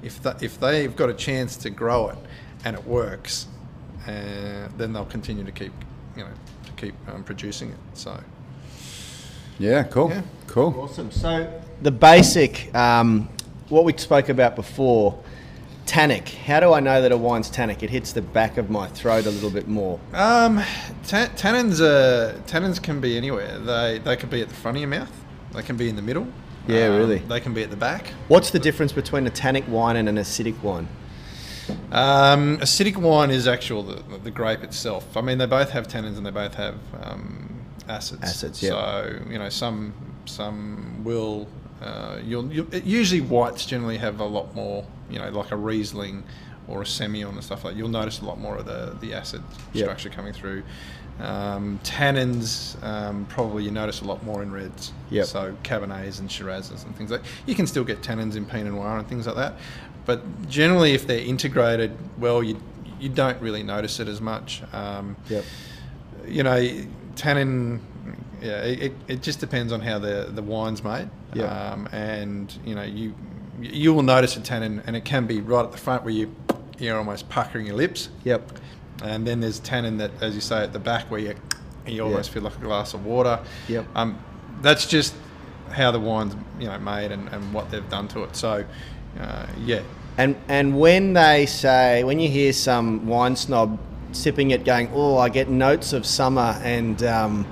[0.01, 2.18] If the, if they've got a chance to grow it
[2.63, 3.47] and it works,
[4.07, 5.74] uh, then they'll continue to keep
[6.15, 6.32] you know
[6.65, 7.78] to keep um, producing it.
[7.93, 8.18] So.
[9.59, 10.22] Yeah, cool, yeah.
[10.45, 11.11] cool, awesome.
[11.11, 11.51] So
[11.82, 13.28] the basic, um,
[13.70, 15.20] what we spoke about before
[15.88, 16.27] Tannic.
[16.27, 17.81] How do I know that a wine's tannic?
[17.81, 19.99] It hits the back of my throat a little bit more.
[20.13, 20.57] Um,
[21.03, 23.57] tannins, uh, tannins can be anywhere.
[23.57, 25.11] They they can be at the front of your mouth.
[25.53, 26.27] They can be in the middle.
[26.67, 27.19] Yeah, um, really.
[27.19, 28.07] They can be at the back.
[28.27, 30.89] What's the difference between a tannic wine and an acidic wine?
[31.91, 35.15] Um, acidic wine is actual the, the, grape itself.
[35.15, 38.23] I mean, they both have tannins and they both have um, acids.
[38.23, 38.69] Acids, yeah.
[38.69, 39.93] So you know, some
[40.25, 41.47] some will
[41.81, 46.24] uh, you'll, you'll, usually whites generally have a lot more, you know, like a Riesling
[46.68, 47.74] or a Semillon and stuff like.
[47.74, 49.41] that, You'll notice a lot more of the the acid
[49.74, 49.86] Yep.
[49.86, 50.64] structure coming through.
[51.20, 54.91] Um, tannins, um, probably you notice a lot more in reds.
[55.10, 55.26] Yep.
[55.26, 57.24] So Cabernets and Shirazes and things like.
[57.47, 59.55] You can still get tannins in Pinot Noir and things like that,
[60.05, 62.62] but generally, if they're integrated well, you
[62.99, 64.62] you don't really notice it as much.
[64.74, 65.43] Um, Yep.
[66.28, 66.68] you know,
[67.16, 67.80] tannin.
[68.41, 71.10] Yeah, it, it- just depends on how the the wine's made.
[71.34, 71.45] Yeah.
[71.45, 73.16] Um, and you know, you
[73.62, 76.34] you will notice a tannin, and it can be right at the front where you
[76.80, 78.10] you're almost puckering your lips.
[78.24, 78.51] Yep.
[79.03, 81.36] And then there's tannin that, as you say, at the back where you
[81.88, 82.34] you almost Yeah.
[82.36, 83.39] feel like a glass of water.
[83.68, 83.86] Yep.
[83.95, 84.20] Um,
[84.62, 85.16] that's just
[85.72, 88.36] how the wine's you know made and, and what they've done to it.
[88.36, 88.64] So,
[89.20, 89.82] uh, yeah,
[90.18, 93.80] And and when they say when you hear some wine snob
[94.12, 97.45] sipping it, going, "Oh, I get notes of summer and." Um,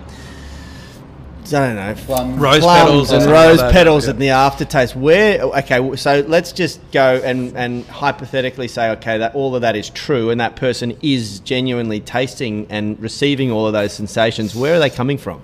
[1.54, 2.40] I don't know, Plum.
[2.40, 4.12] Rose plums petals and rose petals yeah.
[4.12, 4.96] in the aftertaste.
[4.96, 9.76] Where okay, so let's just go and and hypothetically say okay that all of that
[9.76, 14.56] is true and that person is genuinely tasting and receiving all of those sensations.
[14.56, 15.42] Where are they coming from?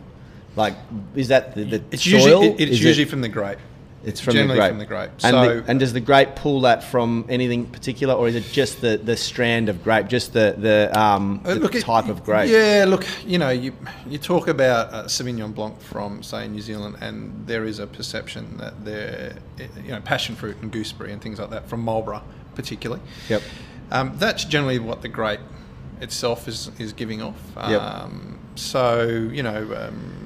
[0.56, 0.74] Like,
[1.16, 2.14] is that the, the it's soil?
[2.14, 3.60] usually it, it's Is it- usually from the grape.
[4.04, 4.70] It's from generally the grape.
[4.72, 5.10] from the grape.
[5.12, 8.46] And, So- the, and does the grape pull that from anything particular, or is it
[8.52, 12.08] just the, the strand of grape, just the the, um, Uh, the look, it- type
[12.08, 12.50] of grape?
[12.50, 13.74] Yeah, look, you know, you
[14.08, 18.58] you talk about uh, Sauvignon Blanc from say New Zealand, and there is a perception
[18.58, 22.24] that they're, eh, you know, passion fruit and gooseberry and things like that from Marlborough,
[22.56, 23.02] particularly.
[23.30, 23.42] Yep.
[23.92, 25.42] Um, that's generally what the grape
[26.00, 27.40] itself is is giving off.
[27.56, 27.82] Yep.
[27.82, 30.21] Um, so you know, um,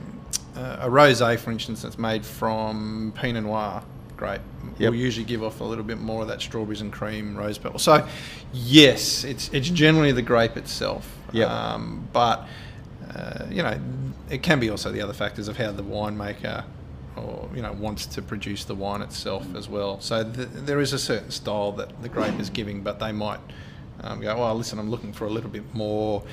[0.56, 3.84] uh, a rosé, for instance, that's made from Pinot Noir
[4.18, 4.42] grape
[4.78, 4.92] Yep.
[4.92, 7.80] will usually give off a little bit more of that strawberries and cream rose petal.
[7.80, 8.08] So,
[8.54, 11.16] yes, it's it's generally the grape itself.
[11.34, 11.50] Yep.
[11.50, 12.48] Um, but
[13.14, 13.80] uh, you know,
[14.30, 16.64] it can be also the other factors of how the winemaker
[17.16, 20.00] or you know wants to produce the wine itself as well.
[20.02, 23.40] So th- there is a certain style that the grape is giving, but they might
[24.02, 26.24] um, go, "Well, listen, I'm looking for a little bit more."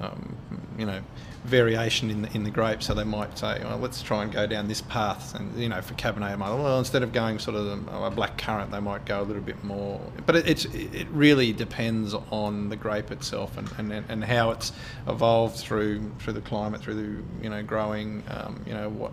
[0.00, 0.36] Um,
[0.78, 1.00] you know,
[1.44, 4.46] variation in the, in the grape, so they might say, "Well, let's try and go
[4.46, 7.88] down this path." And you know, for Cabernet, might, well, instead of going sort of
[7.88, 10.00] a, black currant, they might go a little bit more.
[10.24, 14.72] But it, it's it really depends on the grape itself and, and, and how it's
[15.06, 18.22] evolved through through the climate, through the you know growing.
[18.28, 19.12] Um, you know what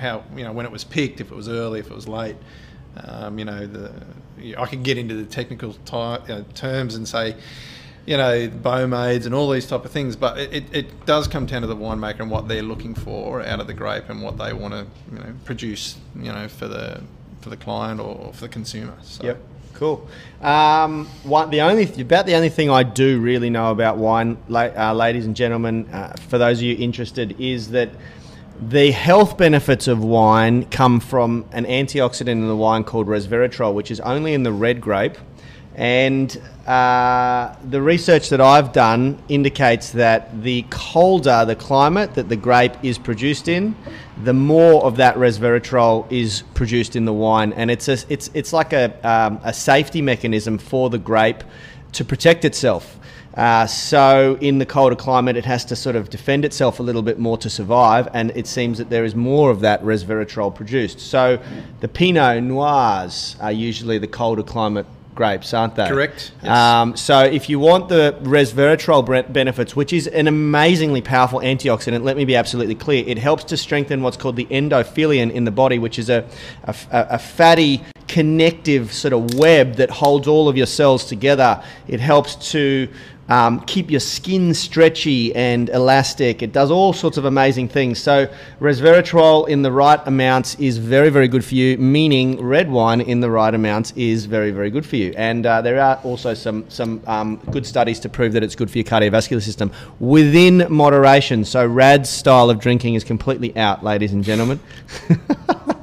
[0.00, 2.36] how you know when it was picked, if it was early, if it was late.
[2.96, 3.92] Um, you know, the
[4.58, 7.36] I could get into the technical ti uh, terms and say,
[8.06, 11.62] you know, bomades and all these type of things, but it, it, does come down
[11.62, 14.52] to the winemaker and what they're looking for out of the grape and what they
[14.52, 17.00] want to you know produce, you know, for the
[17.40, 18.96] for the client or for the consumer.
[19.02, 19.24] So.
[19.24, 19.42] Yep.
[19.74, 20.06] Cool.
[20.40, 24.94] Um, one, the only about the only thing I do really know about wine, uh,
[24.94, 27.90] ladies and gentlemen, uh, for those of you interested, is that
[28.60, 33.90] the health benefits of wine come from an antioxidant in the wine called resveratrol, which
[33.90, 35.16] is only in the red grape.
[35.74, 42.36] And uh, the research that I've done indicates that the colder the climate that the
[42.36, 43.74] grape is produced in,
[44.22, 48.52] the more of that resveratrol is produced in the wine, and it's a, it's it's
[48.52, 51.42] like a um, a safety mechanism for the grape
[51.92, 52.98] to protect itself.
[53.34, 57.00] Uh, so in the colder climate, it has to sort of defend itself a little
[57.00, 61.00] bit more to survive, and it seems that there is more of that resveratrol produced.
[61.00, 61.42] So
[61.80, 64.84] the Pinot Noirs are usually the colder climate
[65.14, 65.88] grapes, aren't they?
[65.88, 66.50] Correct, yes.
[66.50, 72.16] Um, so if you want the resveratrol benefits, which is an amazingly powerful antioxidant, let
[72.16, 75.78] me be absolutely clear, it helps to strengthen what's called the endothelium in the body,
[75.78, 76.22] which is a
[77.18, 81.62] fatty connective sort of web that holds all of your cells together.
[81.88, 82.88] It helps to
[83.28, 86.42] um, keep your skin stretchy and elastic.
[86.42, 87.98] It does all sorts of amazing things.
[88.00, 88.28] So,
[88.60, 93.20] resveratrol in the right amounts is very, very good for you, meaning red wine in
[93.20, 95.14] the right amounts is very, very good for you.
[95.16, 98.70] And uh, there are also some, some um, good studies to prove that it's good
[98.70, 99.70] for your cardiovascular system
[100.00, 101.44] within moderation.
[101.44, 104.60] So, Rad's style of drinking is completely out, ladies and gentlemen.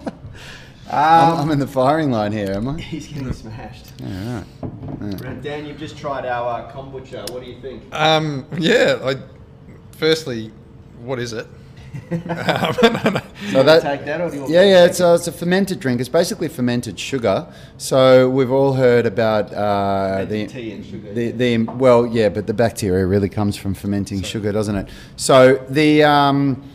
[0.90, 2.82] I'm, I'm in the firing line here, am I?
[2.82, 3.92] He's getting smashed.
[4.00, 5.42] Yeah, right.
[5.42, 7.30] Dan, you've just tried our uh, kombucha.
[7.32, 7.84] What do you think?
[7.94, 9.00] Um, yeah.
[9.04, 9.16] I,
[9.98, 10.52] firstly,
[11.02, 11.48] what is it?
[12.12, 13.22] Um,
[13.52, 15.32] So that, take that, or do you want yeah, yeah, take it's a, it's a
[15.32, 16.00] fermented drink.
[16.00, 17.48] It's basically fermented sugar.
[17.78, 22.48] So we've all heard about uh, the, tea and sugar, the, the well, yeah, but
[22.48, 24.90] the bacteria really comes from fermenting sugar, doesn't it?
[25.16, 26.70] So the um,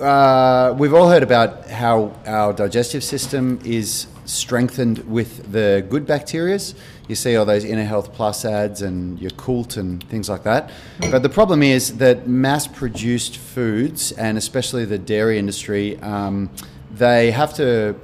[0.00, 6.74] uh, we've all heard about how our digestive system is strengthened with the good bacterias.
[7.08, 10.70] You see all those Inner Health Plus ads and Yakult and things like that.
[11.10, 16.50] But the problem is that mass-produced foods, and especially the dairy industry, um,
[16.90, 17.94] they have to,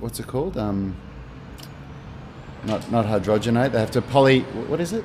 [0.00, 0.56] what's it called?
[0.56, 0.96] Um,
[2.64, 3.72] not not hydrogenate.
[3.72, 4.40] They have to poly.
[4.40, 5.04] What is it?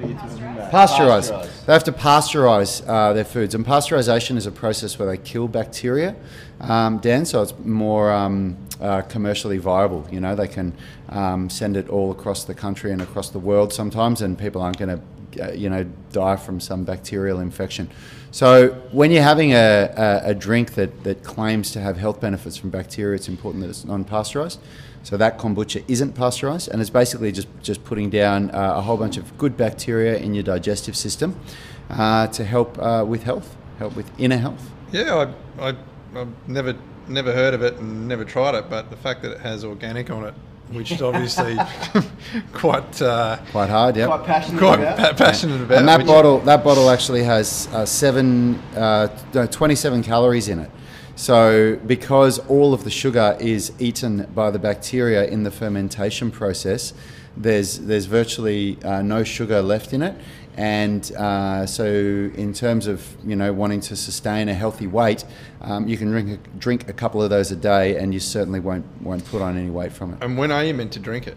[0.00, 1.30] Pasteurise.
[1.66, 5.48] They have to pasteurize uh, their foods, and pasteurization is a process where they kill
[5.48, 6.16] bacteria,
[6.60, 7.24] um, Dan.
[7.24, 10.06] So it's more um, uh, commercially viable.
[10.10, 10.76] You know, they can
[11.08, 14.78] um, send it all across the country and across the world sometimes, and people aren't
[14.78, 17.90] going to, uh, you know, die from some bacterial infection.
[18.32, 19.92] So when you're having a,
[20.24, 23.70] a, a drink that, that claims to have health benefits from bacteria, it's important that
[23.70, 24.60] it's non-pasteurized.
[25.02, 28.98] So that kombucha isn't pasteurized, and it's basically just just putting down uh, a whole
[28.98, 31.40] bunch of good bacteria in your digestive system
[31.88, 34.70] uh, to help uh, with health, help with inner health.
[34.92, 35.76] Yeah, I, I,
[36.14, 36.76] I've never
[37.08, 40.10] never heard of it and never tried it, but the fact that it has organic
[40.10, 40.34] on it,
[40.72, 41.56] which is obviously
[42.52, 44.06] quite uh, Quite hard, yeah.
[44.06, 44.98] Quite passionate quite about.
[44.98, 45.78] pa- passionate about.
[45.78, 50.58] And that which- bottle, that bottle actually has uh, seven, uh, no, 27 calories in
[50.58, 50.70] it.
[51.16, 56.94] So because all of the sugar is eaten by the bacteria in the fermentation process,
[57.36, 60.14] there's there's virtually uh, no sugar left in it.
[60.56, 65.24] And uh, so, in terms of you know wanting to sustain a healthy weight,
[65.60, 68.60] um, you can drink a, drink a couple of those a day, and you certainly
[68.60, 70.18] won't won't put on any weight from it.
[70.22, 71.36] And when are you meant to drink it?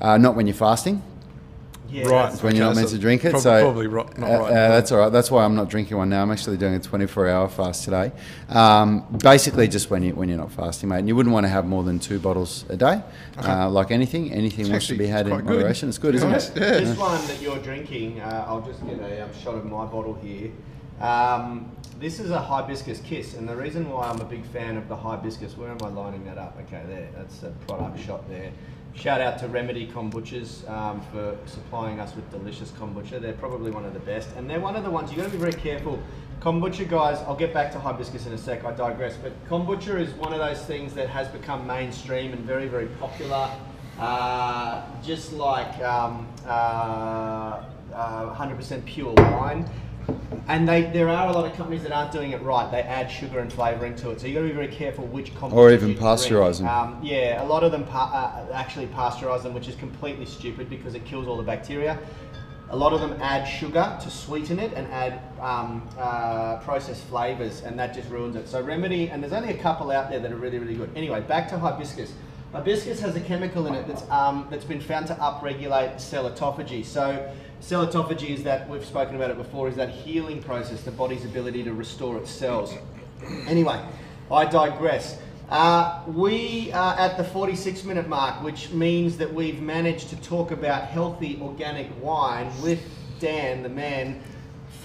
[0.00, 1.02] Uh, not when you're fasting.
[1.88, 2.08] Yeah, Right.
[2.10, 3.30] that's- It's when you're not Okay, meant to drink it.
[3.30, 4.50] prob- so probably ro- not uh, right.
[4.50, 5.12] uh, that's all right.
[5.12, 6.22] That's why I'm not drinking one now.
[6.22, 8.12] I'm actually doing a 24-hour fast today.
[8.48, 10.98] Um, basically, just when you when you're not fasting, mate.
[11.00, 13.02] And you wouldn't want to have more than two bottles a day.
[13.42, 15.56] Uh, like anything, anything It's wants to be had in quite good.
[15.56, 15.88] moderation.
[15.88, 16.60] It's good, isn't honest, it?
[16.62, 16.80] Yeah.
[16.80, 20.14] This one that you're drinking, uh, I'll just get a um, shot of my bottle
[20.22, 20.50] here.
[21.00, 21.70] Um,
[22.00, 24.96] this is a hibiscus kiss, and the reason why I'm a big fan of the
[24.96, 26.58] hibiscus, where am I lining that up?
[26.66, 28.50] Okay, there, that's a product shot there.
[28.96, 33.20] Shout out to Remedy Kombuchas um, for supplying us with delicious kombucha.
[33.20, 35.30] They're probably one of the best, and they're one of the ones you got to
[35.30, 36.02] be very careful.
[36.40, 38.64] Kombucha guys, I'll get back to hibiscus in a sec.
[38.64, 42.68] I digress, but kombucha is one of those things that has become mainstream and very,
[42.68, 43.50] very popular.
[43.98, 49.68] Uh, just like um, uh, uh, 100% pure wine.
[50.48, 52.70] And they, there are a lot of companies that aren't doing it right.
[52.70, 55.32] They add sugar and flavouring to it, so you got to be very careful which
[55.42, 56.68] Or even pasteurise them.
[56.68, 60.70] Um, yeah, a lot of them pa- uh, actually pasteurize them, which is completely stupid
[60.70, 61.98] because it kills all the bacteria.
[62.70, 67.62] A lot of them add sugar to sweeten it and add um, uh, processed flavors,
[67.62, 68.48] and that just ruins it.
[68.48, 70.90] So remedy, and there's only a couple out there that are really, really good.
[70.96, 72.12] Anyway, back to hibiscus.
[72.56, 76.82] Hibiscus has a chemical in it that's um, that's been found to upregulate cell autophagy.
[76.82, 77.30] So
[77.60, 81.26] cell autophagy is that we've spoken about it before, is that healing process, the body's
[81.26, 82.72] ability to restore its cells.
[83.46, 83.78] Anyway,
[84.30, 85.18] I digress.
[85.50, 90.50] Uh, we are at the 46 minute mark, which means that we've managed to talk
[90.50, 92.80] about healthy organic wine with
[93.20, 94.22] Dan, the man,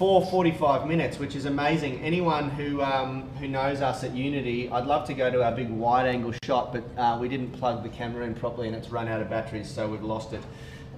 [0.02, 2.00] for 45 minutes, which is amazing.
[2.00, 5.70] Anyone who um, who knows us at Unity, I'd love to go to our big
[5.70, 9.06] wide angle shot, but uh, we didn't plug the camera in properly and it's run
[9.06, 10.40] out of batteries, so we've lost it.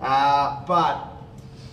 [0.00, 1.06] Uh, but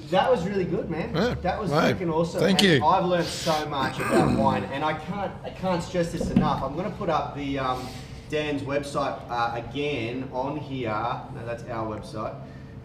[0.10, 1.16] that was really good, man.
[1.16, 2.42] Yeah, that was mate, freaking awesome.
[2.42, 2.86] thank And you.
[2.86, 6.62] I've learned so much about wine, and I can't I can't stress this enough.
[6.62, 7.88] I'm going to put up the um,
[8.30, 10.90] Dan's website uh, again on here.
[11.34, 12.36] No, that's our website.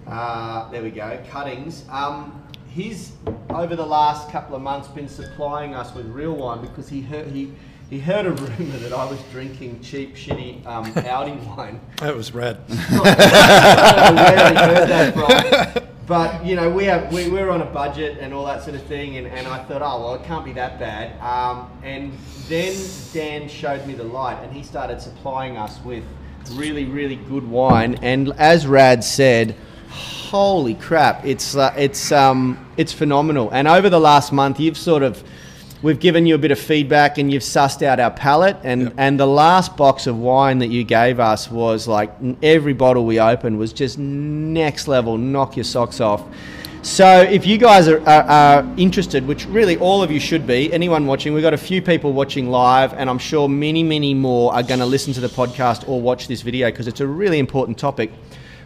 [0.06, 1.20] Uh, there we go.
[1.30, 1.84] Cuttings.
[1.90, 2.44] Um,
[2.76, 3.12] he's
[3.48, 7.28] over the last couple of months been supplying us with real wine because he heard
[7.28, 7.52] he.
[7.88, 11.80] He heard a rumor that I was drinking cheap, shitty um, Aldi wine.
[11.98, 12.58] That was rad.
[12.68, 15.88] I don't know where he heard that from.
[16.04, 18.82] But you know, we have we, we're on a budget and all that sort of
[18.86, 21.20] thing, and, and I thought, oh well, it can't be that bad.
[21.20, 22.12] Um, and
[22.48, 22.76] then
[23.12, 26.02] Dan showed me the light, and he started supplying us with
[26.54, 28.00] really, really good wine.
[28.02, 29.56] And as Rad said,
[30.30, 33.50] holy crap, it's uh, it's um, it's phenomenal.
[33.50, 35.22] And over the last month, you've sort of
[35.82, 38.94] we've given you a bit of feedback and you've sussed out our palate and Yep.
[38.96, 42.10] and the last box of wine that you gave us was like
[42.42, 46.22] every bottle we opened was just next level knock your socks off
[46.82, 50.72] so if you guys are, are, are interested which really all of you should be
[50.72, 54.54] anyone watching we've got a few people watching live and i'm sure many many more
[54.54, 57.38] are going to listen to the podcast or watch this video because it's a really
[57.38, 58.10] important topic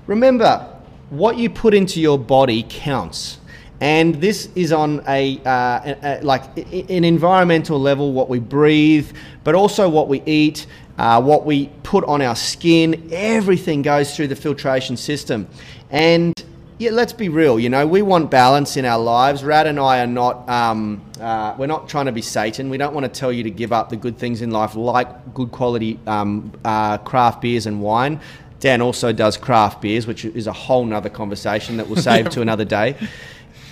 [0.06, 0.64] remember
[1.10, 3.38] what you put into your body counts
[3.80, 9.10] and this is on a, uh, a, a- like an environmental level what we breathe
[9.44, 10.66] but also what we eat
[10.98, 15.46] uh, what we put on our skin everything goes through the filtration system
[15.90, 16.34] and
[16.78, 17.60] yeah, let's be real.
[17.60, 19.44] You know, we want balance in our lives.
[19.44, 20.48] Rad and I are not.
[20.48, 22.70] Um, uh, we're not trying to be Satan.
[22.70, 25.34] We don't want to tell you to give up the good things in life, like
[25.34, 28.18] good quality um, uh, craft beers and wine.
[28.60, 32.42] Dan also does craft beers, which is a whole nother conversation that we'll save to
[32.46, 32.96] another day.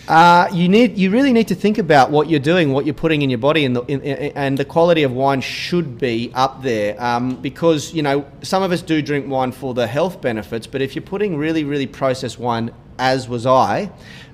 [0.09, 3.21] Uh, you need, you really need to think about what you're doing, what you're putting
[3.21, 6.63] in your body, and the, in, in, and the quality of wine should be up
[6.63, 7.01] there.
[7.03, 10.81] Um, because you know, some of us do drink wine for the health benefits, but
[10.81, 13.91] if you're putting really, really processed wine, as was I,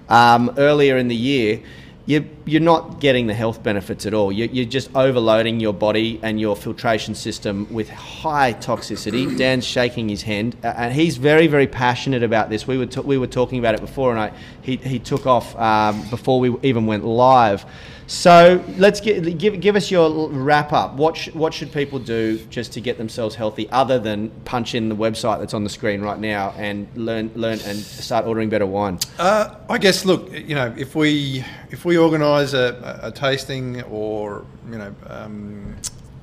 [0.09, 1.61] um, earlier in the year,
[2.07, 4.31] you, you're not getting the health benefits at all.
[4.31, 9.37] You, you're just overloading your body and your filtration system with high toxicity.
[9.39, 12.67] Dan's shaking his hand, and he's very, very passionate about this.
[12.67, 15.57] We were, t- we were talking about it before, and I, he, he took off
[15.57, 17.65] um, before we even went live.
[18.07, 20.95] So let's get, give, give us your wrap up.
[20.95, 24.89] What, sh- what should people do just to get themselves healthy other than punch in
[24.89, 28.67] the website that's on the screen right now and learn, learn and start ordering better
[28.67, 28.99] wine?
[29.19, 30.05] Uh, I guess.
[30.05, 35.77] Look, you know, if we if we organise a, a, tasting or you know um,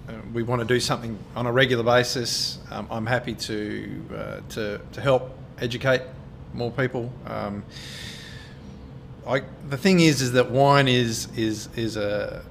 [0.07, 4.39] uh, we want to do something on a regular basis, um, I'm happy to uh,
[4.49, 6.01] to to help educate
[6.53, 7.11] more people.
[7.25, 7.63] Um,
[9.27, 12.43] I, the thing is, is that wine is is is a,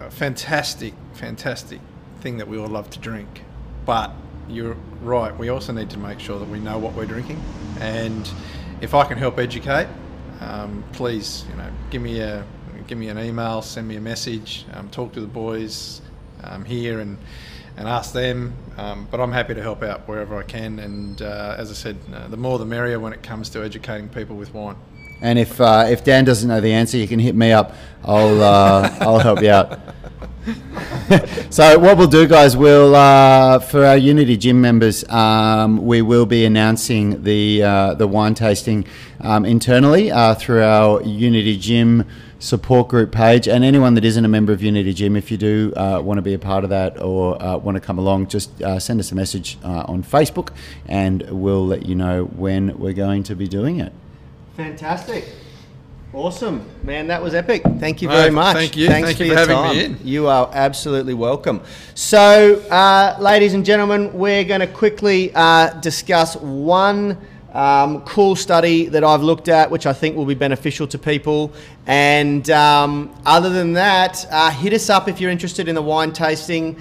[0.00, 1.80] a fantastic, fantastic
[2.20, 3.42] thing that we all love to drink.
[3.86, 4.10] But
[4.48, 5.36] you're right.
[5.36, 7.40] We also need to make sure that we know what we're drinking,
[7.80, 8.28] and
[8.80, 9.86] if I can help educate,
[10.40, 12.44] um, please, you know, give me a
[12.88, 16.02] give me an email, send me a message, um, talk to the boys
[16.42, 17.18] um, here, and
[17.76, 18.52] and ask them.
[18.76, 20.80] Um, but I'm happy to help out wherever I can.
[20.80, 24.08] And uh, as I said, uh, the more the merrier when it comes to educating
[24.08, 24.76] people with wine.
[25.24, 27.74] And if uh, if Dan doesn't know the answer, you can hit me up.
[28.04, 29.80] I'll uh, I'll help you out.
[31.48, 36.26] so what we'll do, guys, we'll uh, for our Unity Gym members, um, we will
[36.26, 38.84] be announcing the uh, the wine tasting
[39.22, 42.06] um, internally uh, through our Unity Gym
[42.38, 43.48] support group page.
[43.48, 46.22] And anyone that isn't a member of Unity Gym, if you do uh, want to
[46.22, 49.10] be a part of that or uh, want to come along, just uh, send us
[49.10, 50.50] a message on Facebook,
[50.86, 53.94] and we'll let you know when we're going to be doing it.
[54.56, 55.24] Fantastic.
[56.12, 57.08] Awesome, man.
[57.08, 57.64] That was epic.
[57.80, 58.54] Thank you very much.
[58.54, 58.86] Thank you.
[58.86, 59.76] Thanks thank for you for your having time.
[59.76, 59.98] me in.
[60.06, 61.60] You are absolutely welcome.
[61.96, 67.18] So, uh, ladies and gentlemen, we're going to quickly uh, discuss one
[67.52, 71.52] um, cool study that I've looked at, which I think will be beneficial to people.
[71.88, 76.12] And um, other than that, uh, hit us up if you're interested in the wine
[76.12, 76.80] tasting.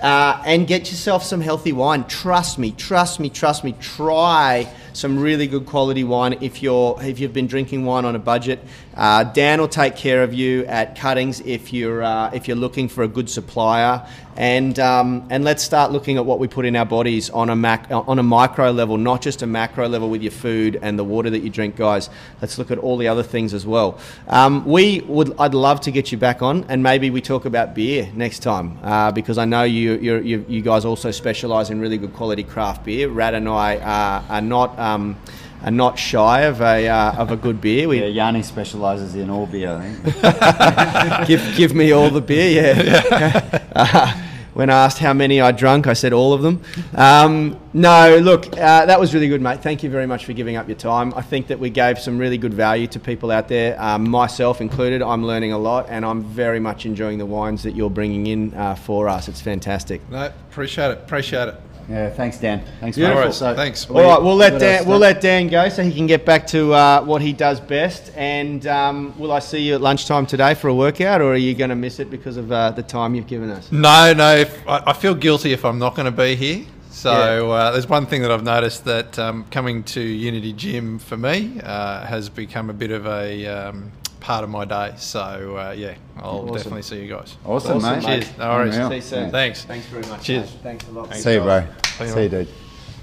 [0.00, 2.04] Uh, and get yourself some healthy wine.
[2.08, 3.72] Trust me, trust me, trust me.
[3.80, 8.18] Try some really good quality wine if you're if you've been drinking wine on a
[8.18, 8.60] budget.
[8.94, 12.88] Uh, Dan will take care of you at Cuttings if you're uh, if you're looking
[12.88, 14.06] for a good supplier.
[14.34, 17.56] And um, and let's start looking at what we put in our bodies on a
[17.56, 21.04] mac on a micro level, not just a macro level with your food and the
[21.04, 22.08] water that you drink, guys.
[22.40, 23.98] Let's look at all the other things as well.
[24.28, 27.74] Um, we would I'd love to get you back on, and maybe we talk about
[27.74, 31.98] beer next time uh, because I know you you you guys also specialise in really
[31.98, 33.10] good quality craft beer.
[33.10, 35.16] Rad and I are, are not um,
[35.62, 37.88] are not shy of a uh, of a good beer.
[37.88, 39.70] We, yeah, Yanni specialises in all beer.
[39.70, 41.28] I think.
[41.28, 42.76] give give me all the beer.
[42.76, 43.62] Yeah.
[43.74, 44.22] uh,
[44.54, 46.62] when asked how many I drunk, I said all of them.
[46.94, 49.62] Um, no, look, uh, that was really good, mate.
[49.62, 51.14] Thank you very much for giving up your time.
[51.14, 54.60] I think that we gave some really good value to people out there, um, myself
[54.60, 55.00] included.
[55.00, 58.52] I'm learning a lot, and I'm very much enjoying the wines that you're bringing in
[58.54, 59.28] uh, for us.
[59.28, 60.06] It's fantastic.
[60.10, 60.98] No, appreciate it.
[60.98, 61.54] Appreciate it.
[61.88, 62.62] Yeah, thanks, Dan.
[62.80, 63.22] Thanks, Beautiful.
[63.22, 63.88] Right, so thanks.
[63.88, 64.86] All right, we'll let Dan.
[64.86, 68.12] We'll let Dan go so he can get back to uh, what he does best.
[68.16, 71.54] And um, will I see you at lunchtime today for a workout, or are you
[71.54, 73.70] going to miss it because of uh, the time you've given us?
[73.72, 74.36] No, no.
[74.36, 76.64] If, I, I, feel guilty if I'm not going to be here.
[76.90, 77.52] So yeah.
[77.52, 81.60] uh, there's one thing that I've noticed that um, coming to Unity Gym for me
[81.62, 83.92] uh, has become a bit of a um,
[84.22, 84.94] part of my day.
[84.96, 86.54] So uh, yeah, I'll awesome.
[86.54, 87.36] definitely see you guys.
[87.44, 88.22] Awesome, awesome mate.
[88.22, 88.38] Cheers.
[88.38, 88.74] No worries.
[88.74, 89.30] See you soon.
[89.30, 89.64] Thanks.
[89.64, 90.22] Thanks very much.
[90.22, 90.50] Cheers.
[90.52, 90.62] Mate.
[90.62, 91.08] Thanks a lot.
[91.08, 91.66] Thanks, see you, bro.
[91.98, 92.48] See you, dude.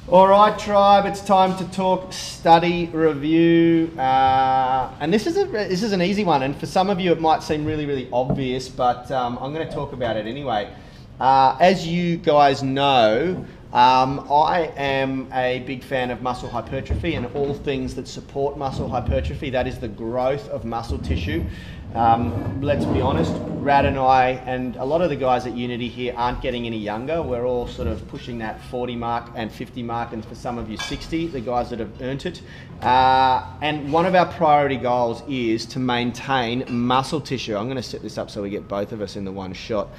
[0.08, 1.06] All right, tribe.
[1.06, 6.24] It's time to talk study review, uh, and this is a this is an easy
[6.24, 6.42] one.
[6.42, 9.68] And for some of you, it might seem really really obvious, but um, I'm going
[9.68, 10.74] to talk about it anyway.
[11.20, 17.28] Uh, as you guys know, um, I am a big fan of muscle hypertrophy and
[17.36, 19.52] all things that support muscle hypertrophy.
[19.52, 21.46] That is the growth of muscle tissue.
[21.94, 25.88] Um, let's be honest, Rad and I, and a lot of the guys at Unity
[25.88, 27.22] here aren't getting any younger.
[27.22, 30.70] We're all sort of pushing that 40 mark and 50 mark, and for some of
[30.70, 32.42] you, 60, the guys that have earned it.
[32.82, 37.56] Uh, and one of our priority goals is to maintain muscle tissue.
[37.56, 39.54] I'm going to set this up so we get both of us in the one
[39.54, 39.90] shot.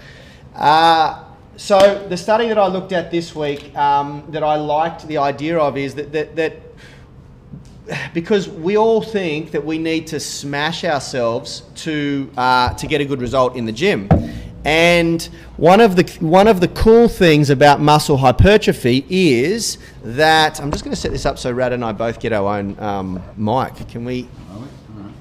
[0.55, 1.25] Uh,
[1.57, 5.59] so the study that I looked at this week um, that I liked the idea
[5.59, 6.55] of is that, that, that
[8.15, 13.05] because we all think that we need to smash ourselves to uh, to get a
[13.05, 14.09] good result in the gym.
[14.65, 15.23] And
[15.57, 20.85] one of the one of the cool things about muscle hypertrophy is that I'm just
[20.85, 23.89] going to set this up so Rad and I both get our own um, mic.
[23.89, 24.29] Can we?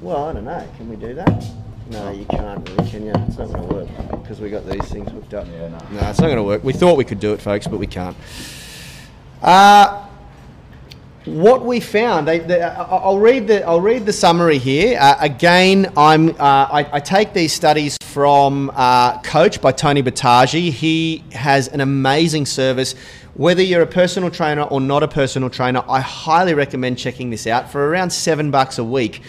[0.02, 0.68] Well, I don't know.
[0.78, 1.44] Can we do that?
[1.90, 3.12] No, you can't really, can you?
[3.28, 3.88] It's not going to work
[4.22, 5.48] because we got these things hooked up.
[5.52, 5.78] Yeah, no.
[6.00, 6.64] No, it's not going to work.
[6.64, 8.16] We thought we could do it, folks, but we can't.
[9.42, 10.06] Uh,
[11.26, 14.98] what we found, they, they, I- I'll read the I'll read the summary here.
[15.00, 20.72] Uh, again, I'm uh, I, I take these studies from uh, Coach by Tony Boutagy.
[20.72, 22.94] He has an amazing service.
[23.34, 27.48] Whether you're a personal trainer or not a personal trainer, I highly recommend checking this
[27.48, 29.22] out for around seven bucks a week.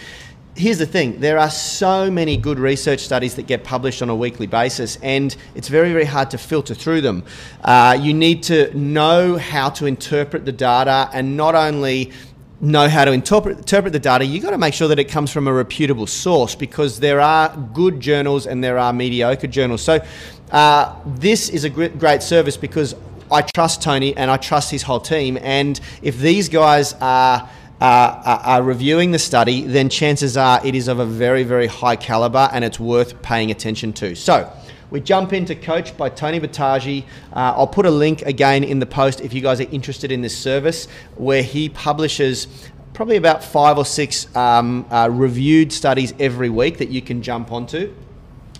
[0.53, 4.15] Here's the thing there are so many good research studies that get published on a
[4.15, 7.23] weekly basis, and it's very, very hard to filter through them.
[7.63, 12.11] Uh, you need to know how to interpret the data and not only
[12.59, 15.31] know how to interpret, interpret the data, you've got to make sure that it comes
[15.31, 19.81] from a reputable source because there are good journals and there are mediocre journals.
[19.81, 20.03] So,
[20.51, 22.93] uh, this is a great service because
[23.31, 25.39] I trust Tony and I trust his whole team.
[25.41, 27.49] And if these guys are
[27.81, 32.49] are, reviewing the study, then chances are it is of a very, very high caliber
[32.53, 34.15] and it's worth paying attention to.
[34.15, 34.51] So,
[34.91, 37.05] we jump into Coach by Tony Boutagy.
[37.31, 40.21] Uh, I'll put a link again in the post if you guys are interested in
[40.21, 42.47] this service, where he publishes
[42.93, 47.53] probably about five or six um, uh, reviewed studies every week that you can jump
[47.53, 47.93] onto.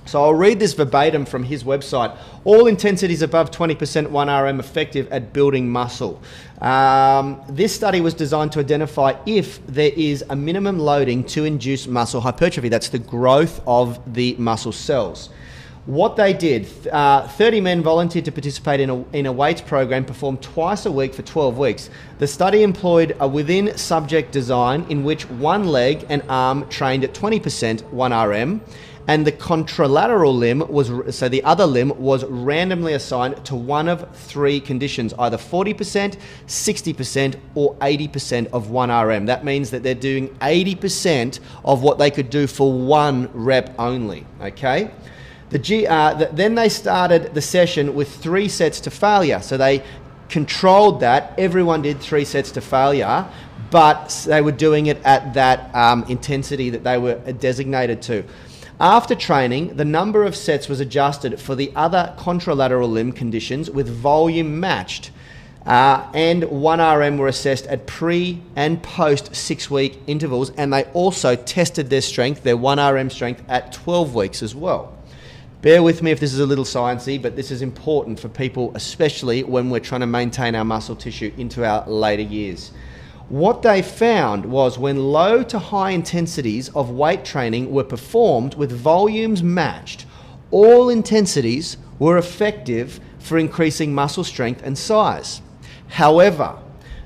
[0.05, 2.17] So I'll read this verbatim from his website.
[2.43, 6.21] All intensities above 20% 1RM effective at building muscle.
[6.61, 11.87] Um, this study was designed to identify if there is a minimum loading to induce
[11.87, 12.69] muscle hypertrophy.
[12.69, 15.29] That's the growth of the muscle cells.
[15.87, 20.05] What they did, uh, 30 men volunteered to participate in a, in a weights program
[20.05, 21.89] performed twice a week for 12 weeks.
[22.19, 27.15] The study employed a within subject design in which one leg and arm trained at
[27.15, 28.61] 20% 1RM
[29.07, 34.07] and the contralateral limb was so the other limb was randomly assigned to one of
[34.15, 41.39] three conditions either 40% 60% or 80% of 1rm that means that they're doing 80%
[41.65, 44.91] of what they could do for one rep only okay?
[45.49, 49.41] The uh, the, then they started the session with three sets to failure.
[49.41, 49.83] So they
[50.29, 51.37] controlled that.
[51.37, 53.27] Everyone did three sets to failure
[53.71, 58.23] but they were doing it at that um, intensity that they were designated to
[58.81, 63.87] after training, the number of sets was adjusted for the other contralateral limb conditions with
[63.87, 65.11] volume matched.
[65.67, 71.35] Uh, and 1RM were assessed at pre and post six week intervals, and they also
[71.35, 74.97] tested their strength, their 1RM strength, at 12 weeks as well.
[75.61, 78.71] Bear with me if this is a little sciencey, but this is important for people,
[78.73, 82.71] especially when we're trying to maintain our muscle tissue into our later years.
[83.31, 88.73] What they found was when low to high intensities of weight training were performed with
[88.73, 90.05] volumes matched,
[90.51, 95.41] all intensities were effective for increasing muscle strength and size.
[95.87, 96.57] However,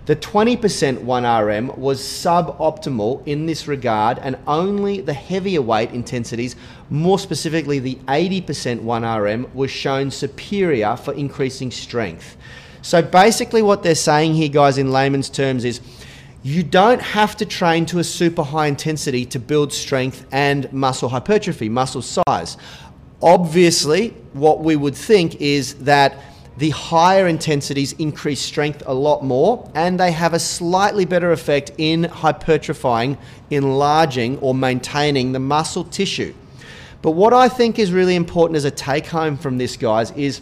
[0.08, 0.58] the 20%
[1.06, 6.56] 1RM was suboptimal in this regard, and only the heavier weight intensities,
[6.90, 12.36] more specifically the 80% 1RM, was shown superior for increasing strength.
[12.82, 15.82] So basically, what they're saying here, guys, in layman's terms, is
[16.46, 21.10] you don't have to train to a super high intensity to build strength and muscle
[21.10, 22.56] hypertrophy, muscle size.
[23.20, 26.16] Obviously, what we would think is that
[26.58, 31.72] the higher intensities increase strength a lot more and they have a slightly better effect
[31.80, 33.18] in hypertrophying,
[33.50, 36.32] enlarging, or maintaining the muscle tissue.
[37.02, 40.42] But what I think is really important as a take home from this, guys, is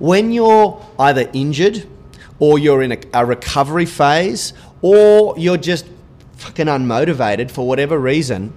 [0.00, 1.86] when you're either injured
[2.40, 5.86] or you're in a, a recovery phase or you're just
[6.36, 8.52] fucking unmotivated for whatever reason,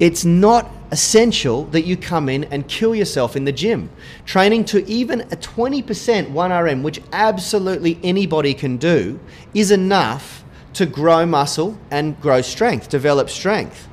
[0.00, 3.90] it's not essential that you come in and kill yourself in the gym.
[4.26, 5.84] Training to even a 20%
[6.32, 9.18] 1RM, which absolutely anybody can do,
[9.54, 10.44] is enough
[10.74, 13.88] to grow muscle and grow strength, develop strength.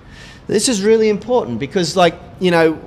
[0.48, 2.80] This is really important because, like, you know,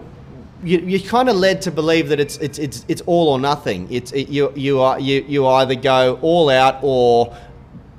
[0.64, 3.86] you, you're kind of led to believe that it's it's it's, it's all or nothing.
[3.90, 7.36] It's it, you you are you, you either go all out or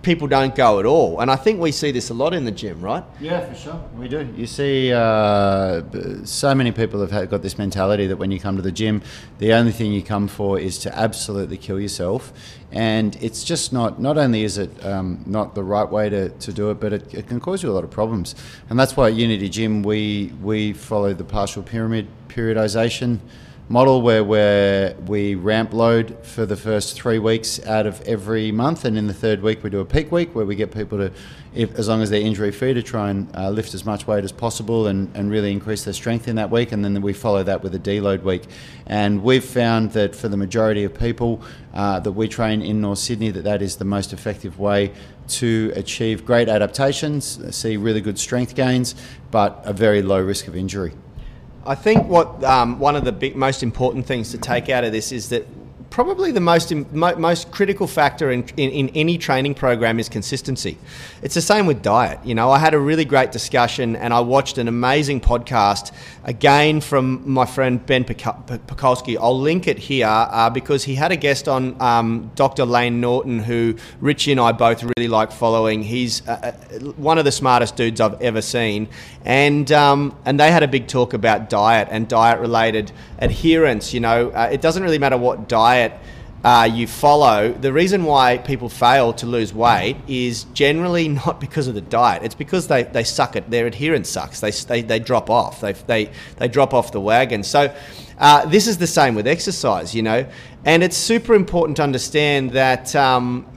[0.06, 1.20] people don't go at all.
[1.20, 3.04] And I think we see this a lot in the gym, right?
[3.20, 3.84] Yeah, for sure.
[3.98, 4.32] We do.
[4.38, 5.82] You see, uh,
[6.24, 9.02] so many people have had, got this mentality that when you come to the gym,
[9.40, 12.32] the only thing you come for is to absolutely kill yourself.
[12.72, 16.54] And it's just not, not only is it um, not the right way to, to
[16.54, 18.36] do it, but it, it can cause you a lot of problems.
[18.70, 23.20] And that's why at Unity Gym, we, we follow the partial pyramid periodization
[23.68, 28.86] model where we're, we ramp load for the first three weeks out of every month,
[28.86, 31.12] and in the third week we do a peak week where we get people to,
[31.56, 34.24] if, as long as they're injury free, to try and uh, lift as much weight
[34.24, 37.42] as possible and, and really increase their strength in that week, and then we follow
[37.42, 38.44] that with a deload week.
[38.86, 41.42] And we've found that for the majority of people
[41.74, 44.92] uh, that we train in North Sydney, that that is the most effective way
[45.28, 48.94] to achieve great adaptations, see really good strength gains,
[49.32, 50.94] but a very low risk of injury.
[51.66, 54.92] I think what um, one of the big, most important things to take out of
[54.92, 55.48] this is that
[55.90, 60.78] probably the most mo- most critical factor in, in, in, any training program is consistency.
[61.22, 62.20] It's the same with diet.
[62.26, 65.92] You know, I had a really great discussion and I watched an amazing podcast
[66.24, 69.18] again from my friend Ben Pakulski.
[69.20, 72.66] I'll link it here uh, because he had a guest on um, Dr.
[72.66, 75.84] Layne Norton, who Richie and I both really like following.
[75.84, 78.88] He's uh, uh, one of the smartest dudes I've ever seen,
[79.24, 83.94] and um, and they had a big talk about diet and diet related adherence.
[83.94, 85.75] You know, uh, it doesn't really matter what diet
[86.46, 91.68] uh, you follow, the reason why people fail to lose weight is generally not because
[91.68, 92.22] of the diet.
[92.22, 93.50] It's because they, they suck it.
[93.50, 94.42] Their adherence sucks.
[94.42, 95.60] They, they, they drop off.
[95.60, 97.42] They, they, they drop off the wagon.
[97.42, 97.76] So
[98.20, 100.28] uh, this is the same with exercise, you know.
[100.66, 103.48] And it's super important to understand that um,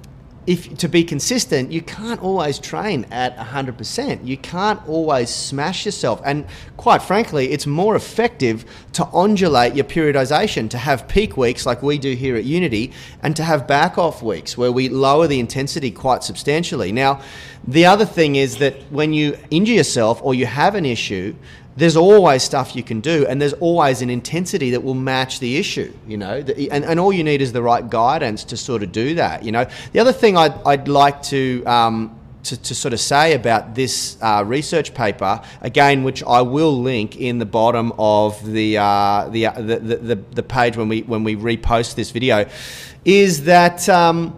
[0.48, 4.26] if to be consistent, you can't always train at 100%.
[4.26, 6.22] You can't always smash yourself.
[6.24, 6.46] And
[6.78, 11.98] quite frankly, it's more effective to undulate your periodization, to have peak weeks like we
[11.98, 12.92] do here at Unity,
[13.22, 16.92] and to have back off weeks where we lower the intensity quite substantially.
[16.92, 17.20] Now,
[17.66, 21.34] the other thing is that when you injure yourself or you have an issue,
[21.78, 25.56] there's always stuff you can do and there's always an intensity that will match the
[25.56, 26.44] issue you know?
[26.70, 29.52] And, and all you need is the right guidance to sort of do that you
[29.52, 29.64] know?
[29.92, 34.16] The other thing i'd, I'd like to um, to, to, sort of say about this
[34.22, 39.46] uh, research paper, again, which I will link in the bottom of the, uh, the,
[39.46, 42.48] uh, the, the, the, page when we, when we repost this video,
[43.04, 44.34] is that um,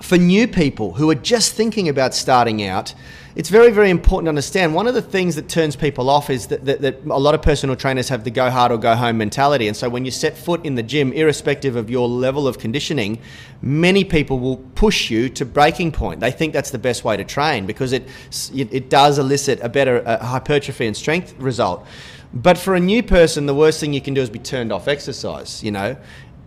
[0.00, 2.94] for new people who are just thinking about starting out,
[3.36, 4.74] it's very, very important to understand.
[4.74, 7.42] One of the things that turns people off is that, that, that, a lot of
[7.42, 9.68] personal trainers have the go hard or go home mentality.
[9.68, 13.20] And so when you set foot in the gym, irrespective of your level of conditioning,
[13.60, 16.20] many people will push you to breaking point.
[16.20, 18.08] They think that's the best way to train because it,
[18.54, 21.86] it, it does elicit a better uh, hypertrophy and strength result.
[22.32, 24.88] But for a new person, the worst thing you can do is be turned off
[24.88, 25.98] exercise, you know?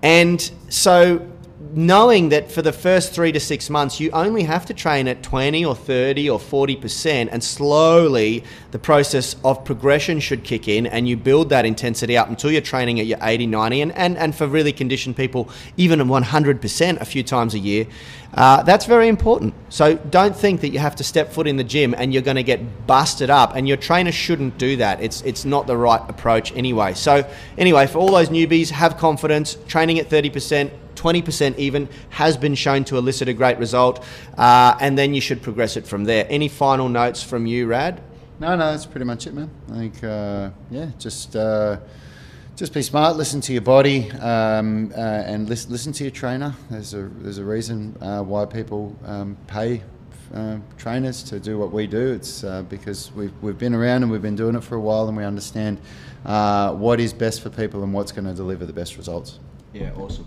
[0.01, 1.29] And so
[1.59, 5.21] knowing that for the first three to six months, you only have to train at
[5.21, 11.07] 20 or 30 or 40%, and slowly the process of progression should kick in, and
[11.07, 14.35] you build that intensity up until you're training at your 80, 90, and, and, and
[14.35, 17.85] for really conditioned people, even 100% a few times a year.
[18.33, 19.53] Uh, that's very important.
[19.69, 22.35] So don't think that you have to step foot in the gym and you're going
[22.35, 25.01] to get busted up, and your trainer shouldn't do that.
[25.01, 26.93] It's, it's not the right approach anyway.
[26.93, 30.71] So, anyway, for all those newbies, have confidence, training at 30%.
[30.99, 34.03] 20% even, has been shown to elicit a great result,
[34.37, 36.27] uh, and then you should progress it from there.
[36.29, 38.01] Any final notes from you, Rad?
[38.39, 39.49] No, no, that's pretty much it, man.
[39.71, 41.77] I think, uh, yeah, just uh,
[42.55, 46.53] just be smart, listen to your body, um, uh, and listen, listen to your trainer.
[46.69, 49.81] There's a there's a reason uh, why people um, pay
[50.33, 52.13] uh, trainers to do what we do.
[52.13, 55.07] It's uh, because we've, we've been around and we've been doing it for a while
[55.07, 55.79] and we understand
[56.25, 59.39] uh, what is best for people and what's going to deliver the best results.
[59.73, 60.25] Yeah, awesome.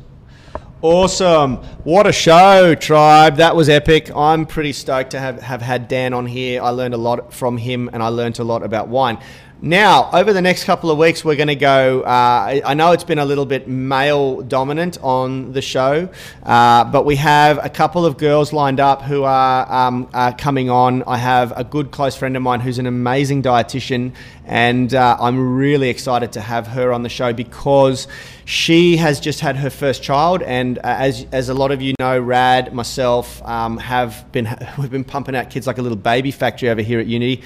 [0.83, 1.59] Awesome.
[1.85, 3.37] What a show, tribe.
[3.37, 4.11] That was epic.
[4.17, 6.61] I'm pretty stoked to have, have had Dan on here.
[6.61, 9.19] I learned a lot from him and I learned a lot about wine.
[9.65, 12.01] Now, over the next couple of weeks, we're going to go.
[12.01, 16.09] Uh, I know it's been a little bit male dominant on the show,
[16.43, 20.69] uh, but we have a couple of girls lined up who are, um, are, coming
[20.69, 21.05] on.
[21.05, 24.15] I have a good close friend of mine who's an amazing dietitian,
[24.47, 28.09] and uh, I'm really excited to have her on the show because
[28.45, 30.43] she has just had her first child.
[30.43, 34.49] And uh, as, as a lot of you know, Rad, myself, um, have been
[34.79, 37.45] we've been pumping out kids like a little baby factory over here at Unity.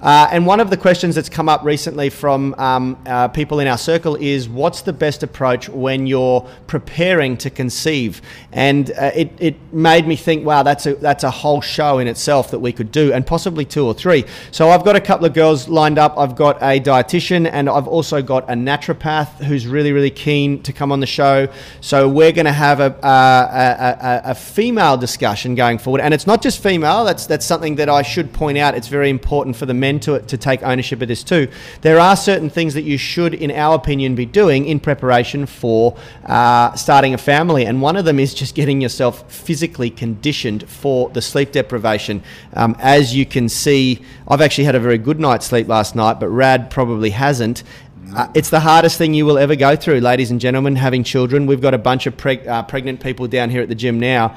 [0.00, 3.66] Uh, and one of the questions that's come up recently from um, uh, people in
[3.66, 8.20] our circle is what's the best approach when you're preparing to conceive?
[8.52, 12.08] And uh, it, it made me think, wow, that's a, that's a whole show in
[12.08, 14.26] itself that we could do, and possibly two or three.
[14.50, 16.18] So I've got a couple of girls lined up.
[16.18, 20.74] I've got a dietitian, and I've also got a naturopath who's really, really keen to
[20.74, 21.48] come on the show.
[21.80, 26.02] So we're going to have a, a, a, a female discussion going forward.
[26.02, 28.74] And it's not just female, that's, that's something that I should point out.
[28.74, 31.48] It's very important for the men to, to take ownership of this too.
[31.80, 35.96] There are certain things that you should, in our opinion, be doing in preparation for
[36.24, 37.64] uh, starting a family.
[37.66, 42.22] And one of them is just getting yourself physically conditioned for the sleep deprivation.
[42.52, 46.20] Um, as you can see, I've actually had a very good night's sleep last night,
[46.20, 47.62] but Rad probably hasn't.
[48.14, 51.46] Uh, it's the hardest thing you will ever go through, ladies and gentlemen, having children.
[51.46, 54.36] We've got a bunch of preg- uh, pregnant people down here at the gym now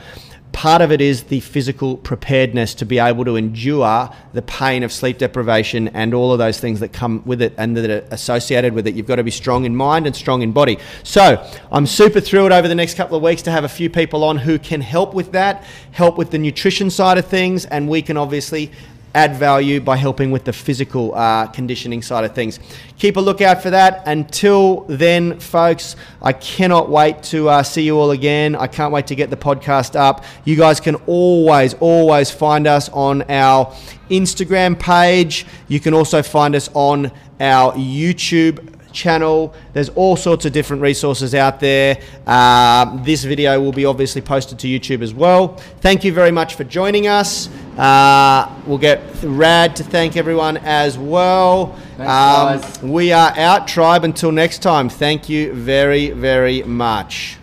[0.60, 4.92] part of it is the physical preparedness to be able to endure the pain of
[4.92, 8.74] sleep deprivation and all of those things that come with it and that are associated
[8.74, 8.94] with it.
[8.94, 10.78] You've got to be strong in mind and strong in body.
[11.04, 11.42] So
[11.72, 14.36] I'm super thrilled over the next couple of weeks to have a few people on
[14.36, 18.18] who can help with that, help with the nutrition side of things, and we can
[18.18, 18.70] obviously
[19.16, 22.60] add value by helping with the physical uh, conditioning side of things.
[22.98, 24.04] Keep a lookout for that.
[24.06, 28.56] Until then, folks, I cannot wait to uh, see you all again.
[28.56, 30.24] I can't wait to get the podcast up.
[30.46, 33.74] You guys can always, always find us on our
[34.10, 35.46] Instagram page.
[35.68, 39.54] You can also find us on our YouTube channel.
[39.74, 42.02] There's all sorts of different resources out there.
[42.28, 45.56] Uh, this video will be obviously posted to YouTube as well.
[45.82, 47.50] Thank you very much for joining us.
[47.78, 51.78] Uh, we'll get Rad to thank everyone as well.
[51.98, 52.84] Thanks, guys.
[52.84, 54.04] we are out, tribe.
[54.04, 57.39] Until next time, thank you very, very much.